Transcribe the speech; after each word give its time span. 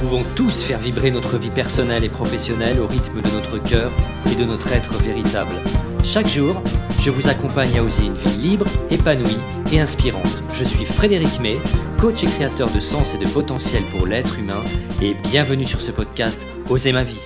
pouvons 0.00 0.24
tous 0.34 0.62
faire 0.62 0.78
vibrer 0.78 1.10
notre 1.10 1.36
vie 1.36 1.50
personnelle 1.50 2.04
et 2.04 2.08
professionnelle 2.08 2.80
au 2.80 2.86
rythme 2.86 3.20
de 3.20 3.30
notre 3.32 3.62
cœur 3.62 3.92
et 4.32 4.34
de 4.34 4.44
notre 4.46 4.72
être 4.72 4.94
véritable. 4.94 5.54
Chaque 6.02 6.26
jour, 6.26 6.62
je 7.00 7.10
vous 7.10 7.28
accompagne 7.28 7.78
à 7.78 7.82
oser 7.82 8.06
une 8.06 8.14
vie 8.14 8.38
libre, 8.38 8.64
épanouie 8.90 9.36
et 9.70 9.78
inspirante. 9.78 10.42
Je 10.54 10.64
suis 10.64 10.86
Frédéric 10.86 11.38
May, 11.40 11.58
coach 12.00 12.24
et 12.24 12.26
créateur 12.26 12.72
de 12.72 12.80
sens 12.80 13.14
et 13.14 13.18
de 13.18 13.28
potentiel 13.28 13.82
pour 13.90 14.06
l'être 14.06 14.38
humain 14.38 14.64
et 15.02 15.12
bienvenue 15.12 15.66
sur 15.66 15.82
ce 15.82 15.90
podcast 15.90 16.46
Oser 16.70 16.92
ma 16.92 17.02
vie. 17.02 17.20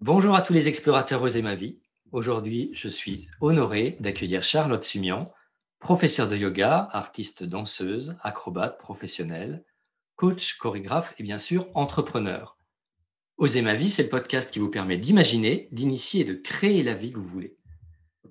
Bonjour 0.00 0.36
à 0.36 0.42
tous 0.42 0.52
les 0.52 0.68
explorateurs 0.68 1.20
Oser 1.20 1.42
ma 1.42 1.56
vie. 1.56 1.78
Aujourd'hui, 2.14 2.70
je 2.72 2.86
suis 2.86 3.28
honoré 3.40 3.96
d'accueillir 3.98 4.44
Charlotte 4.44 4.84
Sumian, 4.84 5.32
professeure 5.80 6.28
de 6.28 6.36
yoga, 6.36 6.88
artiste 6.92 7.42
danseuse, 7.42 8.16
acrobate 8.22 8.78
professionnelle, 8.78 9.64
coach, 10.14 10.56
chorégraphe 10.58 11.16
et 11.18 11.24
bien 11.24 11.38
sûr 11.38 11.68
entrepreneur. 11.74 12.56
Osez 13.36 13.62
ma 13.62 13.74
vie, 13.74 13.90
c'est 13.90 14.04
le 14.04 14.10
podcast 14.10 14.52
qui 14.52 14.60
vous 14.60 14.70
permet 14.70 14.96
d'imaginer, 14.96 15.66
d'initier 15.72 16.20
et 16.20 16.24
de 16.24 16.34
créer 16.34 16.84
la 16.84 16.94
vie 16.94 17.10
que 17.10 17.18
vous 17.18 17.26
voulez. 17.26 17.56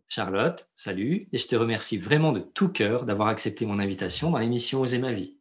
Charlotte, 0.07 0.69
salut, 0.75 1.27
et 1.33 1.37
je 1.37 1.47
te 1.47 1.57
remercie 1.57 1.97
vraiment 1.97 2.31
de 2.31 2.39
tout 2.39 2.69
cœur 2.69 3.03
d'avoir 3.03 3.27
accepté 3.27 3.65
mon 3.65 3.79
invitation 3.79 4.31
dans 4.31 4.37
l'émission 4.37 4.79
Osez 4.79 4.97
ma 4.97 5.11
vie. 5.11 5.37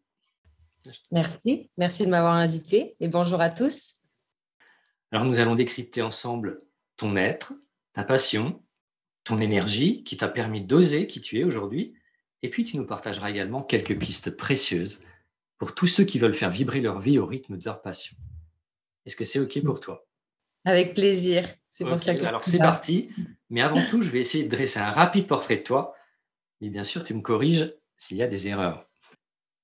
Merci, 1.12 1.70
merci 1.78 2.06
de 2.06 2.11
m'avoir 2.11 2.34
invité 2.34 2.97
et 2.98 3.06
bonjour 3.06 3.41
à 3.41 3.50
tous. 3.50 3.92
Alors 5.12 5.27
nous 5.27 5.38
allons 5.38 5.55
décrypter 5.55 6.02
ensemble 6.02 6.61
ton 6.97 7.14
être, 7.14 7.52
ta 7.92 8.05
passion, 8.05 8.62
ton 9.25 9.41
énergie 9.41 10.03
qui 10.05 10.17
t'a 10.17 10.28
permis 10.28 10.62
d'oser 10.62 11.06
qui 11.06 11.20
tu 11.20 11.39
es 11.39 11.44
aujourd'hui. 11.44 11.94
Et 12.42 12.50
puis, 12.50 12.64
tu 12.64 12.77
nous 12.77 12.86
partageras 12.86 13.30
également 13.30 13.62
quelques 13.62 13.98
pistes 13.98 14.30
précieuses 14.30 15.03
pour 15.58 15.75
tous 15.75 15.86
ceux 15.86 16.05
qui 16.05 16.19
veulent 16.19 16.34
faire 16.34 16.50
vibrer 16.50 16.80
leur 16.80 16.98
vie 16.98 17.19
au 17.19 17.27
rythme 17.27 17.56
de 17.56 17.64
leur 17.64 17.83
passion. 17.83 18.17
Est-ce 19.06 19.17
que 19.17 19.25
c'est 19.25 19.39
OK 19.39 19.62
pour 19.62 19.80
toi? 19.80 20.06
Avec 20.64 20.94
plaisir. 20.94 21.48
C'est 21.70 21.84
pour 21.84 21.98
ça 21.98 22.14
que 22.14 22.25
Alors, 22.25 22.44
c'est 22.44 22.58
parti. 22.58 23.11
Mais 23.50 23.62
avant 23.62 23.84
tout, 23.86 24.02
je 24.02 24.11
vais 24.11 24.20
essayer 24.20 24.45
de 24.45 24.50
dresser 24.50 24.80
un 24.80 24.91
rapide 24.91 25.27
portrait 25.27 25.56
de 25.56 25.62
toi. 25.62 25.95
Et 26.61 26.69
bien 26.69 26.84
sûr, 26.84 27.05
tu 27.05 27.14
me 27.14 27.20
corriges 27.20 27.74
s'il 27.97 28.17
y 28.17 28.22
a 28.22 28.27
des 28.27 28.48
erreurs. 28.48 28.89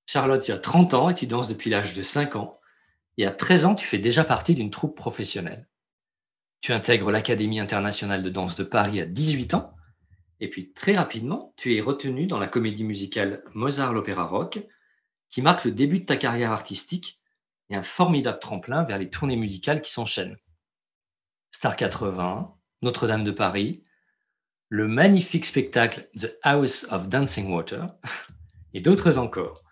Charlotte, 0.06 0.42
tu 0.42 0.53
as 0.53 0.58
30 0.58 0.94
ans 0.94 1.10
et 1.10 1.14
tu 1.14 1.27
danses 1.27 1.48
depuis 1.48 1.70
l'âge 1.70 1.92
de 1.92 2.03
5 2.03 2.36
ans. 2.36 2.58
Et 3.19 3.27
à 3.27 3.31
13 3.31 3.66
ans, 3.66 3.75
tu 3.75 3.86
fais 3.86 3.98
déjà 3.98 4.25
partie 4.25 4.55
d'une 4.55 4.70
troupe 4.70 4.97
professionnelle. 4.97 5.67
Tu 6.61 6.73
intègres 6.73 7.11
l'Académie 7.11 7.61
internationale 7.61 8.23
de 8.23 8.31
danse 8.31 8.56
de 8.56 8.64
Paris 8.64 9.01
à 9.01 9.06
18 9.06 9.55
ans, 9.55 9.75
et 10.41 10.48
puis 10.48 10.73
très 10.73 10.92
rapidement, 10.92 11.53
tu 11.56 11.75
es 11.75 11.81
retenu 11.81 12.27
dans 12.27 12.39
la 12.39 12.47
comédie 12.47 12.84
musicale 12.84 13.42
Mozart 13.55 13.92
l'Opéra 13.92 14.25
Rock, 14.25 14.61
qui 15.31 15.42
marque 15.42 15.65
le 15.65 15.73
début 15.73 16.00
de 16.00 16.05
ta 16.05 16.17
carrière 16.17 16.53
artistique 16.53 17.20
et 17.70 17.77
un 17.77 17.83
formidable 17.83 18.39
tremplin 18.39 18.84
vers 18.84 18.98
les 18.98 19.11
tournées 19.11 19.37
musicales 19.37 19.83
qui 19.83 19.92
s'enchaînent. 19.92 20.39
Star 21.50 21.77
80, 21.77 22.55
Notre-Dame 22.83 23.25
de 23.25 23.31
Paris, 23.31 23.83
le 24.69 24.87
magnifique 24.87 25.47
spectacle 25.47 26.09
The 26.19 26.39
House 26.43 26.87
of 26.91 27.09
Dancing 27.09 27.50
Water, 27.50 27.87
et 28.75 28.81
d'autres 28.81 29.19
encore. 29.19 29.65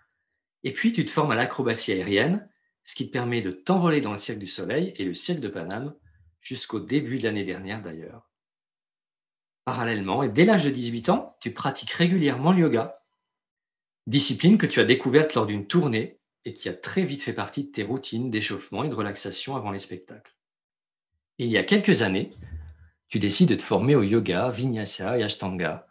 Et 0.63 0.73
puis 0.73 0.91
tu 0.91 1.05
te 1.05 1.11
formes 1.11 1.31
à 1.31 1.35
l'acrobatie 1.35 1.93
aérienne, 1.93 2.49
ce 2.83 2.95
qui 2.95 3.07
te 3.07 3.11
permet 3.11 3.41
de 3.41 3.51
t'envoler 3.51 4.01
dans 4.01 4.11
le 4.11 4.17
Cirque 4.17 4.39
du 4.39 4.47
Soleil 4.47 4.93
et 4.97 5.05
le 5.05 5.13
Cirque 5.13 5.39
de 5.39 5.49
Paname 5.49 5.93
jusqu'au 6.41 6.79
début 6.79 7.17
de 7.17 7.23
l'année 7.23 7.43
dernière 7.43 7.81
d'ailleurs. 7.81 8.29
Parallèlement, 9.65 10.23
et 10.23 10.29
dès 10.29 10.45
l'âge 10.45 10.65
de 10.65 10.69
18 10.69 11.09
ans, 11.09 11.35
tu 11.41 11.53
pratiques 11.53 11.91
régulièrement 11.91 12.53
le 12.53 12.59
yoga, 12.59 12.93
discipline 14.05 14.57
que 14.57 14.65
tu 14.65 14.79
as 14.79 14.85
découverte 14.85 15.33
lors 15.33 15.45
d'une 15.45 15.67
tournée 15.67 16.19
et 16.45 16.53
qui 16.53 16.69
a 16.69 16.73
très 16.73 17.03
vite 17.03 17.21
fait 17.21 17.33
partie 17.33 17.65
de 17.65 17.71
tes 17.71 17.83
routines 17.83 18.31
d'échauffement 18.31 18.83
et 18.83 18.89
de 18.89 18.95
relaxation 18.95 19.57
avant 19.57 19.71
les 19.71 19.79
spectacles. 19.79 20.37
Et 21.39 21.45
il 21.45 21.49
y 21.51 21.57
a 21.57 21.63
quelques 21.63 22.01
années, 22.01 22.31
tu 23.09 23.19
décides 23.19 23.49
de 23.49 23.55
te 23.55 23.61
former 23.61 23.95
au 23.95 24.03
yoga, 24.03 24.49
vinyasa 24.49 25.19
et 25.19 25.23
ashtanga 25.23 25.87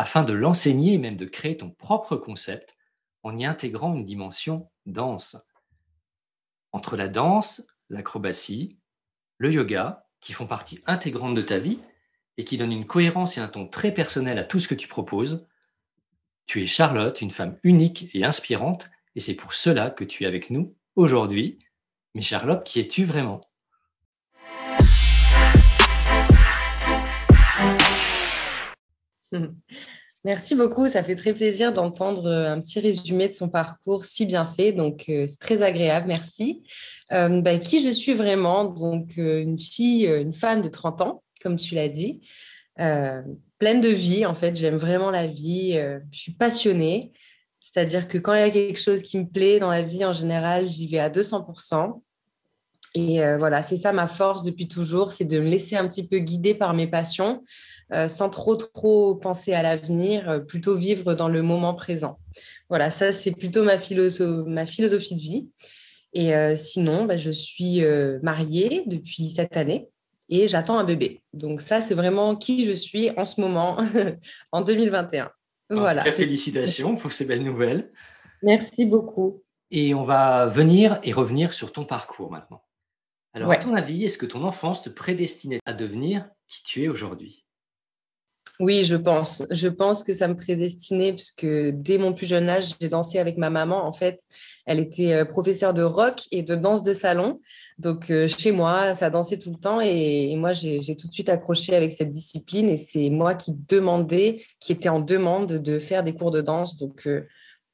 afin 0.00 0.22
de 0.22 0.32
l'enseigner 0.32 0.94
et 0.94 0.98
même 0.98 1.18
de 1.18 1.26
créer 1.26 1.58
ton 1.58 1.68
propre 1.68 2.16
concept 2.16 2.74
en 3.22 3.36
y 3.36 3.44
intégrant 3.44 3.94
une 3.94 4.06
dimension 4.06 4.70
danse. 4.86 5.36
Entre 6.72 6.96
la 6.96 7.08
danse, 7.08 7.66
l'acrobatie, 7.90 8.78
le 9.40 9.50
yoga, 9.50 10.06
qui 10.20 10.34
font 10.34 10.46
partie 10.46 10.80
intégrante 10.86 11.34
de 11.34 11.40
ta 11.40 11.58
vie 11.58 11.80
et 12.36 12.44
qui 12.44 12.58
donnent 12.58 12.72
une 12.72 12.84
cohérence 12.84 13.38
et 13.38 13.40
un 13.40 13.48
ton 13.48 13.66
très 13.66 13.90
personnel 13.92 14.38
à 14.38 14.44
tout 14.44 14.58
ce 14.58 14.68
que 14.68 14.74
tu 14.74 14.86
proposes. 14.86 15.48
Tu 16.44 16.62
es 16.62 16.66
Charlotte, 16.66 17.22
une 17.22 17.30
femme 17.30 17.58
unique 17.62 18.10
et 18.12 18.22
inspirante, 18.22 18.90
et 19.16 19.20
c'est 19.20 19.34
pour 19.34 19.54
cela 19.54 19.88
que 19.88 20.04
tu 20.04 20.24
es 20.24 20.26
avec 20.26 20.50
nous 20.50 20.76
aujourd'hui. 20.94 21.58
Mais 22.14 22.20
Charlotte, 22.20 22.62
qui 22.62 22.80
es-tu 22.80 23.06
vraiment? 23.06 23.40
Merci 30.24 30.54
beaucoup, 30.54 30.86
ça 30.86 31.02
fait 31.02 31.16
très 31.16 31.32
plaisir 31.32 31.72
d'entendre 31.72 32.26
euh, 32.26 32.52
un 32.52 32.60
petit 32.60 32.78
résumé 32.78 33.26
de 33.26 33.32
son 33.32 33.48
parcours 33.48 34.04
si 34.04 34.26
bien 34.26 34.44
fait, 34.44 34.72
donc 34.72 35.06
euh, 35.08 35.24
c'est 35.26 35.38
très 35.38 35.62
agréable, 35.62 36.08
merci. 36.08 36.62
Euh, 37.12 37.40
bah, 37.40 37.56
qui 37.56 37.82
je 37.82 37.88
suis 37.88 38.12
vraiment? 38.12 38.66
Donc 38.66 39.16
une 39.16 39.58
fille, 39.58 40.04
une 40.04 40.34
femme 40.34 40.60
de 40.60 40.68
30 40.68 41.00
ans, 41.00 41.22
comme 41.42 41.56
tu 41.56 41.74
l'as 41.74 41.88
dit, 41.88 42.20
pleine 42.76 43.80
de 43.80 43.88
vie, 43.88 44.26
en 44.26 44.34
fait, 44.34 44.56
j'aime 44.56 44.76
vraiment 44.76 45.10
la 45.10 45.26
vie, 45.26 45.72
je 46.12 46.18
suis 46.18 46.32
passionnée, 46.32 47.12
c'est-à-dire 47.60 48.06
que 48.06 48.18
quand 48.18 48.34
il 48.34 48.40
y 48.40 48.42
a 48.42 48.50
quelque 48.50 48.80
chose 48.80 49.02
qui 49.02 49.18
me 49.18 49.26
plaît 49.26 49.58
dans 49.58 49.70
la 49.70 49.82
vie 49.82 50.04
en 50.04 50.12
général, 50.12 50.68
j'y 50.68 50.86
vais 50.86 50.98
à 50.98 51.08
200%. 51.08 52.02
Et 52.94 53.20
voilà, 53.38 53.62
c'est 53.62 53.76
ça 53.76 53.92
ma 53.92 54.06
force 54.06 54.44
depuis 54.44 54.68
toujours, 54.68 55.10
c'est 55.10 55.24
de 55.24 55.40
me 55.40 55.48
laisser 55.48 55.76
un 55.76 55.88
petit 55.88 56.06
peu 56.06 56.18
guider 56.18 56.54
par 56.54 56.74
mes 56.74 56.86
passions. 56.86 57.42
Euh, 57.92 58.06
sans 58.06 58.30
trop 58.30 58.54
trop 58.54 59.16
penser 59.16 59.52
à 59.52 59.62
l'avenir, 59.62 60.30
euh, 60.30 60.38
plutôt 60.38 60.76
vivre 60.76 61.14
dans 61.14 61.28
le 61.28 61.42
moment 61.42 61.74
présent. 61.74 62.18
Voilà, 62.68 62.88
ça 62.90 63.12
c'est 63.12 63.32
plutôt 63.32 63.64
ma, 63.64 63.74
ma, 64.46 64.66
philosophie 64.66 65.14
de 65.14 65.20
vie. 65.20 65.48
Et 66.12 66.34
euh, 66.34 66.54
sinon, 66.54 67.04
bah, 67.04 67.16
je 67.16 67.30
suis 67.30 67.82
mariée 68.22 68.84
depuis 68.86 69.30
cette 69.30 69.56
année 69.56 69.88
et 70.28 70.46
j'attends 70.46 70.78
un 70.78 70.84
bébé. 70.84 71.22
Donc 71.32 71.60
ça, 71.60 71.80
c'est 71.80 71.94
vraiment 71.94 72.36
qui 72.36 72.64
je 72.64 72.72
suis 72.72 73.10
en 73.16 73.24
ce 73.24 73.40
moment, 73.40 73.78
en 74.52 74.62
2021. 74.62 75.30
voilà. 75.70 76.04
félicitations 76.12 76.94
pour 76.94 77.12
ces 77.12 77.24
belles 77.24 77.42
nouvelles. 77.42 77.90
Merci 78.42 78.86
beaucoup. 78.86 79.42
Et 79.72 79.94
on 79.94 80.04
va 80.04 80.46
venir 80.46 81.00
et 81.02 81.12
revenir 81.12 81.52
sur 81.54 81.72
ton 81.72 81.84
parcours 81.84 82.30
maintenant. 82.30 82.62
Alors, 83.32 83.52
à 83.52 83.56
ton 83.56 83.74
avis, 83.74 84.04
est-ce 84.04 84.18
que 84.18 84.26
ton 84.26 84.42
enfance 84.42 84.82
te 84.82 84.88
prédestinait 84.88 85.60
à 85.64 85.72
devenir 85.72 86.28
qui 86.48 86.64
tu 86.64 86.82
es 86.82 86.88
aujourd'hui? 86.88 87.44
Oui, 88.60 88.84
je 88.84 88.94
pense. 88.94 89.42
Je 89.50 89.68
pense 89.68 90.04
que 90.04 90.12
ça 90.12 90.28
me 90.28 90.36
prédestinait 90.36 91.14
puisque 91.14 91.46
dès 91.46 91.96
mon 91.96 92.12
plus 92.12 92.26
jeune 92.26 92.50
âge, 92.50 92.74
j'ai 92.78 92.90
dansé 92.90 93.18
avec 93.18 93.38
ma 93.38 93.48
maman. 93.48 93.86
En 93.86 93.92
fait, 93.92 94.20
elle 94.66 94.78
était 94.78 95.14
euh, 95.14 95.24
professeure 95.24 95.72
de 95.72 95.82
rock 95.82 96.20
et 96.30 96.42
de 96.42 96.54
danse 96.54 96.82
de 96.82 96.92
salon. 96.92 97.40
Donc, 97.78 98.10
euh, 98.10 98.28
chez 98.28 98.52
moi, 98.52 98.94
ça 98.94 99.08
dansait 99.08 99.38
tout 99.38 99.50
le 99.50 99.56
temps 99.56 99.80
et, 99.80 100.36
moi, 100.36 100.52
j'ai 100.52 100.94
tout 100.94 101.08
de 101.08 101.12
suite 101.12 101.30
accroché 101.30 101.74
avec 101.74 101.90
cette 101.90 102.10
discipline 102.10 102.68
et 102.68 102.76
c'est 102.76 103.08
moi 103.08 103.34
qui 103.34 103.52
demandais, 103.66 104.44
qui 104.60 104.72
était 104.72 104.90
en 104.90 105.00
demande 105.00 105.54
de 105.54 105.78
faire 105.78 106.04
des 106.04 106.12
cours 106.12 106.30
de 106.30 106.42
danse. 106.42 106.76
Donc, 106.76 107.06
euh, 107.06 107.26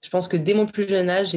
je 0.03 0.09
pense 0.09 0.29
que 0.29 0.37
dès 0.37 0.55
mon 0.55 0.67
plus 0.67 0.89
jeune 0.89 1.11
âge, 1.11 1.37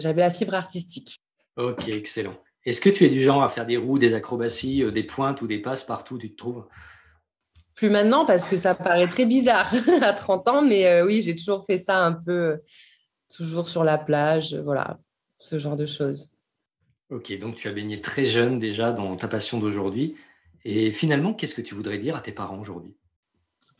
j'avais 0.00 0.22
la 0.22 0.30
fibre 0.30 0.54
artistique. 0.54 1.18
Ok, 1.56 1.88
excellent. 1.88 2.34
Est-ce 2.64 2.80
que 2.80 2.90
tu 2.90 3.04
es 3.04 3.08
du 3.10 3.22
genre 3.22 3.44
à 3.44 3.48
faire 3.48 3.64
des 3.64 3.76
roues, 3.76 4.00
des 4.00 4.14
acrobaties, 4.14 4.82
des 4.90 5.04
pointes 5.04 5.40
ou 5.40 5.46
des 5.46 5.58
passes 5.58 5.84
partout 5.84 6.16
où 6.16 6.18
tu 6.18 6.32
te 6.32 6.36
trouves? 6.36 6.64
Plus 7.78 7.90
maintenant 7.90 8.24
parce 8.24 8.48
que 8.48 8.56
ça 8.56 8.74
paraît 8.74 9.06
très 9.06 9.24
bizarre 9.24 9.72
à 10.02 10.12
30 10.12 10.48
ans, 10.48 10.62
mais 10.62 10.84
euh, 10.86 11.06
oui, 11.06 11.22
j'ai 11.22 11.36
toujours 11.36 11.64
fait 11.64 11.78
ça 11.78 12.04
un 12.04 12.12
peu, 12.12 12.58
toujours 13.32 13.68
sur 13.68 13.84
la 13.84 13.98
plage, 13.98 14.56
voilà, 14.56 14.98
ce 15.38 15.58
genre 15.58 15.76
de 15.76 15.86
choses. 15.86 16.30
Ok, 17.10 17.38
donc 17.38 17.54
tu 17.54 17.68
as 17.68 17.72
baigné 17.72 18.00
très 18.00 18.24
jeune 18.24 18.58
déjà 18.58 18.90
dans 18.90 19.14
ta 19.14 19.28
passion 19.28 19.60
d'aujourd'hui. 19.60 20.16
Et 20.64 20.90
finalement, 20.90 21.32
qu'est-ce 21.34 21.54
que 21.54 21.62
tu 21.62 21.76
voudrais 21.76 21.98
dire 21.98 22.16
à 22.16 22.20
tes 22.20 22.32
parents 22.32 22.58
aujourd'hui? 22.58 22.96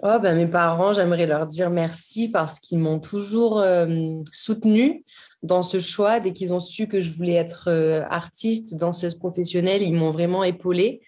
Oh, 0.00 0.18
ben, 0.22 0.36
Mes 0.36 0.46
parents, 0.46 0.92
j'aimerais 0.92 1.26
leur 1.26 1.48
dire 1.48 1.68
merci 1.68 2.30
parce 2.30 2.60
qu'ils 2.60 2.78
m'ont 2.78 3.00
toujours 3.00 3.58
euh, 3.58 4.22
soutenue 4.30 5.04
dans 5.42 5.62
ce 5.62 5.80
choix. 5.80 6.20
Dès 6.20 6.32
qu'ils 6.32 6.52
ont 6.52 6.60
su 6.60 6.86
que 6.86 7.00
je 7.00 7.10
voulais 7.10 7.34
être 7.34 7.64
euh, 7.66 8.04
artiste, 8.10 8.76
danseuse 8.76 9.16
professionnelle, 9.16 9.82
ils 9.82 9.92
m'ont 9.92 10.12
vraiment 10.12 10.44
épaulée. 10.44 11.00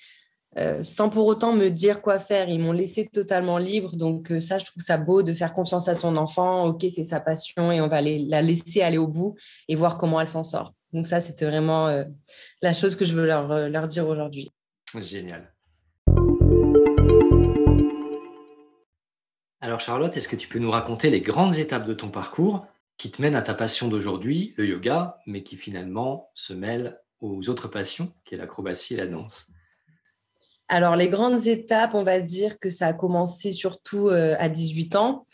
Euh, 0.59 0.83
sans 0.83 1.09
pour 1.09 1.27
autant 1.27 1.53
me 1.53 1.69
dire 1.69 2.03
quoi 2.03 2.19
faire. 2.19 2.49
Ils 2.49 2.59
m'ont 2.59 2.73
laissé 2.73 3.07
totalement 3.07 3.59
libre. 3.59 3.95
Donc 3.97 4.33
euh, 4.33 4.41
ça, 4.41 4.59
je 4.59 4.65
trouve 4.65 4.83
ça 4.83 4.99
beau 4.99 5.23
de 5.23 5.33
faire 5.33 5.55
confiance 5.55 5.89
à 5.89 5.95
son 5.95 6.17
enfant. 6.17 6.65
Ok, 6.65 6.85
c'est 6.93 7.05
sa 7.05 7.21
passion 7.21 7.71
et 7.71 7.81
on 7.81 7.89
va 7.89 8.03
la 8.03 8.43
laisser 8.43 8.83
aller 8.83 8.99
au 8.99 9.07
bout 9.07 9.37
et 9.69 9.75
voir 9.75 9.97
comment 9.97 10.21
elle 10.21 10.27
s'en 10.27 10.43
sort. 10.43 10.75
Donc 10.93 11.07
ça, 11.07 11.21
c'était 11.21 11.47
vraiment 11.47 11.87
euh, 11.87 12.05
la 12.63 12.73
chose 12.73 12.97
que 12.97 13.05
je 13.05 13.15
veux 13.15 13.27
leur, 13.27 13.69
leur 13.69 13.87
dire 13.87 14.09
aujourd'hui. 14.09 14.51
Génial. 14.99 15.53
Alors 19.61 19.79
Charlotte, 19.79 20.17
est-ce 20.17 20.27
que 20.27 20.37
tu 20.37 20.49
peux 20.49 20.59
nous 20.59 20.71
raconter 20.71 21.11
les 21.11 21.21
grandes 21.21 21.59
étapes 21.59 21.87
de 21.87 21.93
ton 21.93 22.09
parcours 22.09 22.67
qui 22.97 23.11
te 23.11 23.23
mènent 23.23 23.37
à 23.37 23.43
ta 23.43 23.55
passion 23.55 23.89
d'aujourd'hui, 23.89 24.55
le 24.57 24.67
yoga, 24.67 25.19
mais 25.27 25.43
qui 25.43 25.57
finalement 25.57 26.31
se 26.35 26.55
mêlent 26.55 26.99
aux 27.21 27.49
autres 27.51 27.69
passions, 27.69 28.13
qui 28.25 28.35
est 28.35 28.39
l'acrobatie 28.39 28.95
et 28.95 28.97
la 28.97 29.07
danse? 29.07 29.49
Alors 30.73 30.95
les 30.95 31.09
grandes 31.09 31.49
étapes, 31.49 31.95
on 31.95 32.05
va 32.05 32.21
dire 32.21 32.61
que 32.61 32.71
ça 32.71 32.87
a 32.87 32.93
commencé 32.93 33.51
surtout 33.51 34.09
euh, 34.09 34.37
à 34.39 34.49
18 34.49 34.95
ans, 34.95 35.25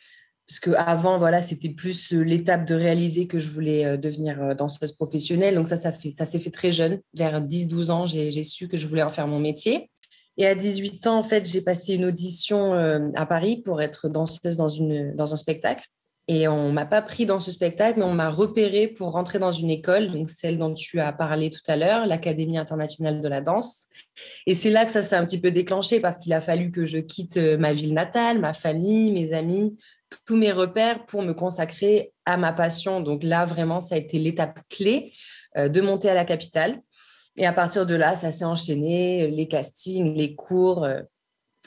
parce 0.49 0.61
qu'avant, 0.61 1.19
voilà, 1.19 1.43
c'était 1.43 1.69
plus 1.69 2.15
euh, 2.15 2.23
l'étape 2.23 2.65
de 2.65 2.75
réaliser 2.75 3.27
que 3.27 3.39
je 3.39 3.51
voulais 3.51 3.85
euh, 3.85 3.97
devenir 3.99 4.57
danseuse 4.57 4.93
professionnelle. 4.93 5.55
Donc 5.55 5.69
ça, 5.69 5.77
ça, 5.77 5.93
s'est 5.93 6.39
fait 6.39 6.51
très 6.51 6.73
jeune. 6.73 7.01
Vers 7.15 7.43
10-12 7.43 7.91
ans, 7.91 8.07
j'ai 8.07 8.45
su 8.45 8.67
que 8.67 8.79
je 8.79 8.87
voulais 8.87 9.03
en 9.03 9.11
faire 9.11 9.29
mon 9.29 9.39
métier. 9.39 9.91
Et 10.39 10.47
à 10.47 10.55
18 10.55 11.07
ans, 11.07 11.19
en 11.19 11.23
fait, 11.23 11.47
j'ai 11.47 11.61
passé 11.61 11.97
une 11.97 12.07
audition 12.07 12.73
à 13.15 13.27
Paris 13.27 13.63
pour 13.63 13.83
être 13.83 14.09
danseuse 14.09 14.57
dans, 14.57 14.69
une, 14.69 15.15
dans 15.17 15.35
un 15.35 15.37
spectacle. 15.37 15.85
Et 16.29 16.49
on 16.49 16.73
m'a 16.73 16.87
pas 16.87 17.03
pris 17.03 17.25
dans 17.25 17.39
ce 17.39 17.53
spectacle, 17.53 18.01
mais 18.01 18.05
on 18.05 18.15
m'a 18.15 18.31
repéré 18.31 18.89
pour 18.89 19.13
rentrer 19.13 19.39
dans 19.39 19.53
une 19.53 19.71
école, 19.71 20.11
donc 20.11 20.29
celle 20.29 20.59
dont 20.59 20.75
tu 20.75 20.99
as 20.99 21.13
parlé 21.13 21.51
tout 21.51 21.61
à 21.69 21.77
l'heure, 21.77 22.05
l'Académie 22.07 22.59
internationale 22.59 23.21
de 23.21 23.29
la 23.29 23.41
danse. 23.41 23.87
Et 24.47 24.55
c'est 24.55 24.71
là 24.71 24.85
que 24.85 24.91
ça 24.91 25.03
s'est 25.03 25.15
un 25.15 25.25
petit 25.25 25.41
peu 25.41 25.53
déclenché 25.53 26.01
parce 26.01 26.19
qu'il 26.19 26.33
a 26.33 26.41
fallu 26.41 26.73
que 26.73 26.85
je 26.85 26.99
quitte 26.99 27.37
euh, 27.37 27.57
ma 27.57 27.73
ville 27.73 27.95
natale, 27.95 28.41
ma 28.41 28.53
famille, 28.53 29.13
mes 29.13 29.33
amis, 29.35 29.77
tous 30.27 30.37
mes 30.37 30.51
repères 30.51 31.07
pour 31.07 31.23
me 31.23 31.33
consacrer 31.33 32.13
à 32.25 32.37
ma 32.37 32.53
passion. 32.53 33.01
Donc 33.01 33.23
là, 33.23 33.45
vraiment, 33.45 33.81
ça 33.81 33.95
a 33.95 33.99
été 33.99 34.19
l'étape 34.19 34.59
clé 34.69 35.13
euh, 35.57 35.69
de 35.69 35.81
monter 35.81 36.11
à 36.11 36.15
la 36.15 36.25
capitale. 36.25 36.81
Et 37.37 37.47
à 37.47 37.53
partir 37.53 37.87
de 37.87 37.95
là, 37.95 38.17
ça 38.17 38.33
s'est 38.33 38.45
enchaîné, 38.45 39.29
les 39.29 39.47
castings, 39.47 40.17
les 40.17 40.35
cours, 40.35 40.85
euh, 40.85 41.03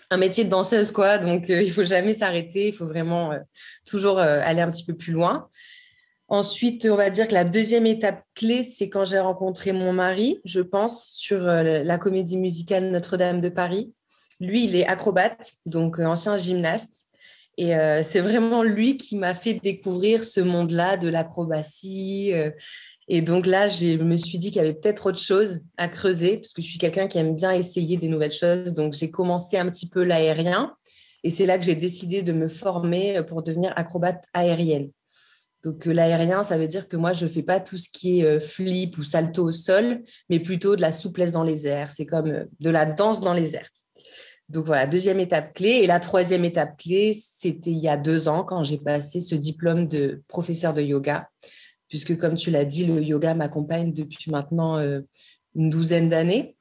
un 0.10 0.18
métier 0.18 0.44
de 0.44 0.50
danseuse, 0.50 0.92
quoi. 0.92 1.18
Donc, 1.18 1.50
euh, 1.50 1.62
il 1.62 1.72
faut 1.72 1.84
jamais 1.84 2.14
s'arrêter, 2.14 2.70
il 2.70 2.74
faut 2.74 2.88
vraiment 2.88 3.32
euh, 3.32 3.40
toujours 3.88 4.20
aller 4.20 4.62
un 4.62 4.72
petit 4.72 4.86
peu 4.86 4.96
plus 4.96 5.14
loin. 5.14 5.48
Ensuite, 6.28 6.88
on 6.90 6.96
va 6.96 7.10
dire 7.10 7.28
que 7.28 7.34
la 7.34 7.44
deuxième 7.44 7.88
étape 7.88 8.24
clé, 8.36 8.64
c'est 8.64 8.90
quand 8.90 9.06
j'ai 9.06 9.20
rencontré 9.20 9.72
mon 9.72 9.94
mari, 9.94 10.40
je 10.46 10.62
pense, 10.62 11.10
sur 11.14 11.40
la 11.40 11.98
comédie 11.98 12.38
musicale 12.38 12.92
Notre-Dame 12.92 13.42
de 13.42 13.50
Paris. 13.50 13.96
Lui, 14.40 14.66
il 14.66 14.76
est 14.76 14.86
acrobate, 14.86 15.54
donc 15.66 15.98
ancien 15.98 16.38
gymnaste. 16.38 17.08
Et 17.58 17.74
c'est 18.04 18.20
vraiment 18.20 18.62
lui 18.62 18.96
qui 18.96 19.18
m'a 19.18 19.34
fait 19.34 19.56
découvrir 19.56 20.24
ce 20.24 20.40
monde-là 20.40 20.98
de 20.98 21.10
l'acrobatie, 21.10 22.32
et 23.10 23.22
donc 23.22 23.48
là, 23.48 23.68
je 23.68 23.98
me 23.98 24.16
suis 24.16 24.38
dit 24.38 24.52
qu'il 24.52 24.58
y 24.58 24.64
avait 24.64 24.76
peut-être 24.76 25.08
autre 25.08 25.18
chose 25.18 25.62
à 25.78 25.88
creuser, 25.88 26.38
parce 26.38 26.54
que 26.54 26.62
je 26.62 26.68
suis 26.68 26.78
quelqu'un 26.78 27.08
qui 27.08 27.18
aime 27.18 27.36
bien 27.36 27.52
essayer 27.52 27.98
des 27.98 28.08
nouvelles 28.08 28.32
choses. 28.32 28.72
Donc 28.72 28.94
j'ai 28.94 29.10
commencé 29.10 29.58
un 29.58 29.68
petit 29.68 29.90
peu 29.90 30.04
l'aérien. 30.04 30.76
Et 31.24 31.32
c'est 31.32 31.48
là 31.48 31.58
que 31.58 31.66
j'ai 31.66 31.76
décidé 31.76 32.22
de 32.22 32.32
me 32.32 32.48
former 32.48 33.22
pour 33.28 33.42
devenir 33.42 33.74
acrobate 33.76 34.24
aérienne. 34.34 34.92
Donc 35.64 35.88
euh, 35.88 35.92
l'aérien, 35.92 36.44
ça 36.44 36.58
veut 36.58 36.68
dire 36.68 36.88
que 36.88 36.98
moi, 36.98 37.14
je 37.14 37.26
ne 37.26 37.30
fais 37.30 37.44
pas 37.44 37.60
tout 37.60 37.78
ce 37.78 37.90
qui 37.92 38.20
est 38.20 38.24
euh, 38.24 38.40
flip 38.40 38.98
ou 38.98 39.04
salto 39.04 39.44
au 39.44 39.52
sol, 39.52 40.04
mais 40.30 40.40
plutôt 40.40 40.76
de 40.76 40.82
la 40.82 40.92
souplesse 40.92 41.32
dans 41.32 41.44
les 41.44 41.68
airs. 41.68 41.90
C'est 41.90 42.06
comme 42.06 42.28
euh, 42.28 42.46
de 42.60 42.70
la 42.70 42.86
danse 42.86 43.22
dans 43.22 43.34
les 43.34 43.56
airs. 43.56 43.70
Donc 44.48 44.66
voilà, 44.66 44.88
deuxième 44.88 45.20
étape 45.20 45.54
clé. 45.54 45.70
Et 45.82 45.88
la 45.88 46.00
troisième 46.00 46.46
étape 46.46 46.78
clé, 46.78 47.20
c'était 47.38 47.72
il 47.72 47.80
y 47.80 47.90
a 47.90 47.98
deux 47.98 48.28
ans 48.28 48.44
quand 48.44 48.64
j'ai 48.64 48.78
passé 48.78 49.20
ce 49.20 49.36
diplôme 49.36 49.88
de 49.88 50.22
professeur 50.28 50.74
de 50.74 50.82
yoga 50.82 51.28
puisque 51.90 52.18
comme 52.18 52.36
tu 52.36 52.52
l'as 52.52 52.66
dit, 52.66 52.86
le 52.86 53.02
yoga 53.02 53.34
m'accompagne 53.34 53.94
depuis 53.94 54.32
maintenant 54.32 54.78
euh, 54.78 55.02
une 55.56 55.70
douzaine 55.70 56.08
d'années. 56.08 56.56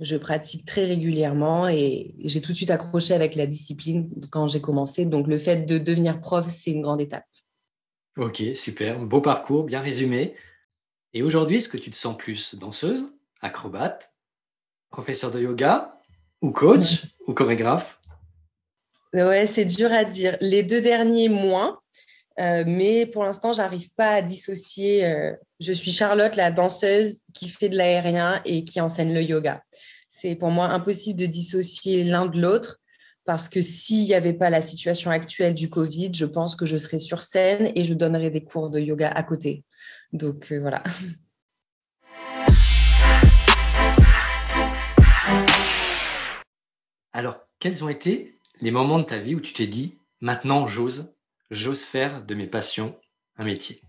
Je 0.00 0.16
pratique 0.16 0.64
très 0.64 0.84
régulièrement 0.84 1.68
et 1.68 2.14
j'ai 2.18 2.40
tout 2.40 2.52
de 2.52 2.56
suite 2.56 2.70
accroché 2.70 3.14
avec 3.14 3.36
la 3.36 3.46
discipline 3.46 4.10
quand 4.30 4.48
j'ai 4.48 4.60
commencé. 4.60 5.06
Donc 5.06 5.28
le 5.28 5.38
fait 5.38 5.64
de 5.64 5.78
devenir 5.78 6.20
prof, 6.20 6.46
c'est 6.48 6.72
une 6.72 6.82
grande 6.82 7.00
étape. 7.00 7.24
Ok, 8.18 8.42
super. 8.54 8.98
Beau 8.98 9.20
parcours, 9.20 9.64
bien 9.64 9.80
résumé. 9.80 10.34
Et 11.14 11.22
aujourd'hui, 11.22 11.58
est-ce 11.58 11.68
que 11.68 11.78
tu 11.78 11.90
te 11.90 11.96
sens 11.96 12.16
plus 12.16 12.56
danseuse, 12.56 13.14
acrobate, 13.40 14.12
professeur 14.90 15.30
de 15.30 15.40
yoga 15.40 15.94
ou 16.40 16.50
coach 16.50 17.04
ou 17.26 17.32
chorégraphe? 17.32 18.00
Ouais, 19.14 19.46
c'est 19.46 19.66
dur 19.66 19.92
à 19.92 20.04
dire. 20.04 20.36
Les 20.40 20.62
deux 20.62 20.80
derniers, 20.80 21.28
moins. 21.28 21.80
Euh, 22.40 22.64
mais 22.66 23.06
pour 23.06 23.24
l'instant, 23.24 23.52
j'arrive 23.52 23.92
pas 23.94 24.14
à 24.14 24.22
dissocier. 24.22 25.04
Euh, 25.06 25.34
je 25.60 25.72
suis 25.72 25.92
Charlotte, 25.92 26.36
la 26.36 26.50
danseuse 26.50 27.22
qui 27.34 27.48
fait 27.48 27.68
de 27.68 27.76
l'aérien 27.76 28.40
et 28.44 28.64
qui 28.64 28.80
enseigne 28.80 29.12
le 29.12 29.22
yoga. 29.22 29.62
C'est 30.08 30.34
pour 30.34 30.50
moi 30.50 30.66
impossible 30.66 31.18
de 31.18 31.26
dissocier 31.26 32.04
l'un 32.04 32.26
de 32.26 32.40
l'autre 32.40 32.80
parce 33.24 33.48
que 33.48 33.62
s'il 33.62 34.04
n'y 34.04 34.14
avait 34.14 34.32
pas 34.32 34.50
la 34.50 34.60
situation 34.60 35.10
actuelle 35.10 35.54
du 35.54 35.70
Covid, 35.70 36.10
je 36.14 36.24
pense 36.24 36.56
que 36.56 36.66
je 36.66 36.76
serais 36.76 36.98
sur 36.98 37.22
scène 37.22 37.70
et 37.76 37.84
je 37.84 37.94
donnerais 37.94 38.30
des 38.30 38.42
cours 38.42 38.68
de 38.70 38.80
yoga 38.80 39.08
à 39.08 39.22
côté. 39.22 39.64
Donc 40.12 40.50
euh, 40.50 40.60
voilà. 40.60 40.82
Alors, 47.12 47.36
quels 47.58 47.84
ont 47.84 47.88
été 47.88 48.38
les 48.60 48.70
moments 48.70 48.98
de 48.98 49.04
ta 49.04 49.18
vie 49.18 49.34
où 49.34 49.40
tu 49.40 49.52
t'es 49.52 49.66
dit, 49.66 49.98
maintenant 50.20 50.66
j'ose? 50.66 51.14
J'ose 51.52 51.84
faire 51.84 52.24
de 52.24 52.34
mes 52.34 52.46
passions 52.48 52.98
un 53.36 53.44
métier 53.44 53.82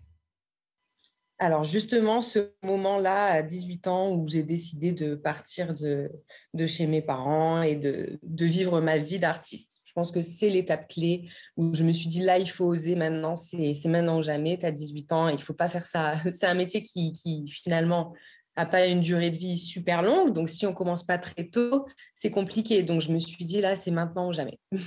alors 1.40 1.66
justement, 1.66 2.22
ce 2.22 2.54
moment-là, 2.64 3.26
à 3.26 3.42
18 3.42 3.88
ans, 3.88 4.12
où 4.14 4.26
j'ai 4.30 4.44
décidé 4.44 4.94
de 4.94 5.14
partir 5.14 5.74
de, 5.76 6.10
de, 6.54 6.66
chez 6.66 6.88
mes 6.88 7.02
parents 7.02 7.62
et 7.62 7.76
de, 7.76 8.18
de 8.24 8.46
vivre 8.46 8.80
ma 8.80 8.98
vie 8.98 9.20
d'artiste, 9.20 9.82
je 9.84 9.92
pense 9.92 10.12
que 10.12 10.22
c'est 10.22 10.50
l'étape 10.50 10.88
clé 10.88 11.30
où 11.58 11.74
je 11.74 11.84
me 11.84 11.92
suis 11.92 12.08
dit, 12.08 12.22
là, 12.22 12.40
il 12.40 12.50
faut 12.50 12.66
oser 12.66 12.96
maintenant, 12.96 13.36
c'est 13.36 13.76
maintenant 13.88 14.20
ou 14.20 14.22
jamais, 14.22 14.58
tu 14.58 14.66
as 14.66 14.72
18 14.72 15.12
ans, 15.12 15.28
il 15.28 15.36
ne 15.36 15.42
faut 15.42 15.54
pas 15.54 15.68
faire 15.68 15.86
ça. 15.86 16.16
C'est 16.32 16.46
un 16.46 16.54
métier 16.54 16.82
qui, 16.82 17.12
qui 17.12 17.46
finalement 17.48 18.14
n'a 18.56 18.66
pas 18.66 18.88
une 18.88 19.02
durée 19.02 19.30
de 19.30 19.38
vie 19.38 19.58
super 19.58 20.02
longue, 20.02 20.32
donc 20.32 20.50
si 20.50 20.66
on 20.66 20.74
commence 20.74 21.04
pas 21.04 21.18
très 21.18 21.50
tôt, 21.50 21.88
c'est 22.14 22.32
compliqué. 22.32 22.84
Donc 22.84 23.02
je 23.02 23.12
me 23.12 23.20
suis 23.20 23.44
dit, 23.44 23.60
là, 23.60 23.76
c'est 23.76 23.92
maintenant 23.92 24.30
ou 24.30 24.34
jamais. 24.34 24.60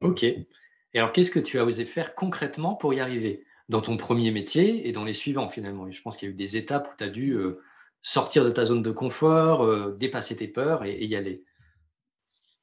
Ok. 0.00 0.26
Alors, 0.98 1.12
qu'est-ce 1.12 1.30
que 1.30 1.40
tu 1.40 1.58
as 1.58 1.64
osé 1.64 1.84
faire 1.86 2.14
concrètement 2.14 2.74
pour 2.74 2.94
y 2.94 3.00
arriver 3.00 3.44
dans 3.68 3.80
ton 3.80 3.96
premier 3.96 4.30
métier 4.30 4.88
et 4.88 4.92
dans 4.92 5.04
les 5.04 5.12
suivants 5.12 5.48
finalement? 5.48 5.90
Je 5.90 6.00
pense 6.02 6.16
qu'il 6.16 6.28
y 6.28 6.30
a 6.30 6.34
eu 6.34 6.36
des 6.36 6.56
étapes 6.56 6.88
où 6.92 6.96
tu 6.96 7.04
as 7.04 7.08
dû 7.08 7.32
euh, 7.32 7.60
sortir 8.02 8.44
de 8.44 8.50
ta 8.50 8.64
zone 8.64 8.82
de 8.82 8.92
confort, 8.92 9.64
euh, 9.64 9.96
dépasser 9.98 10.36
tes 10.36 10.46
peurs 10.46 10.84
et, 10.84 11.04
y 11.04 11.16
aller. 11.16 11.42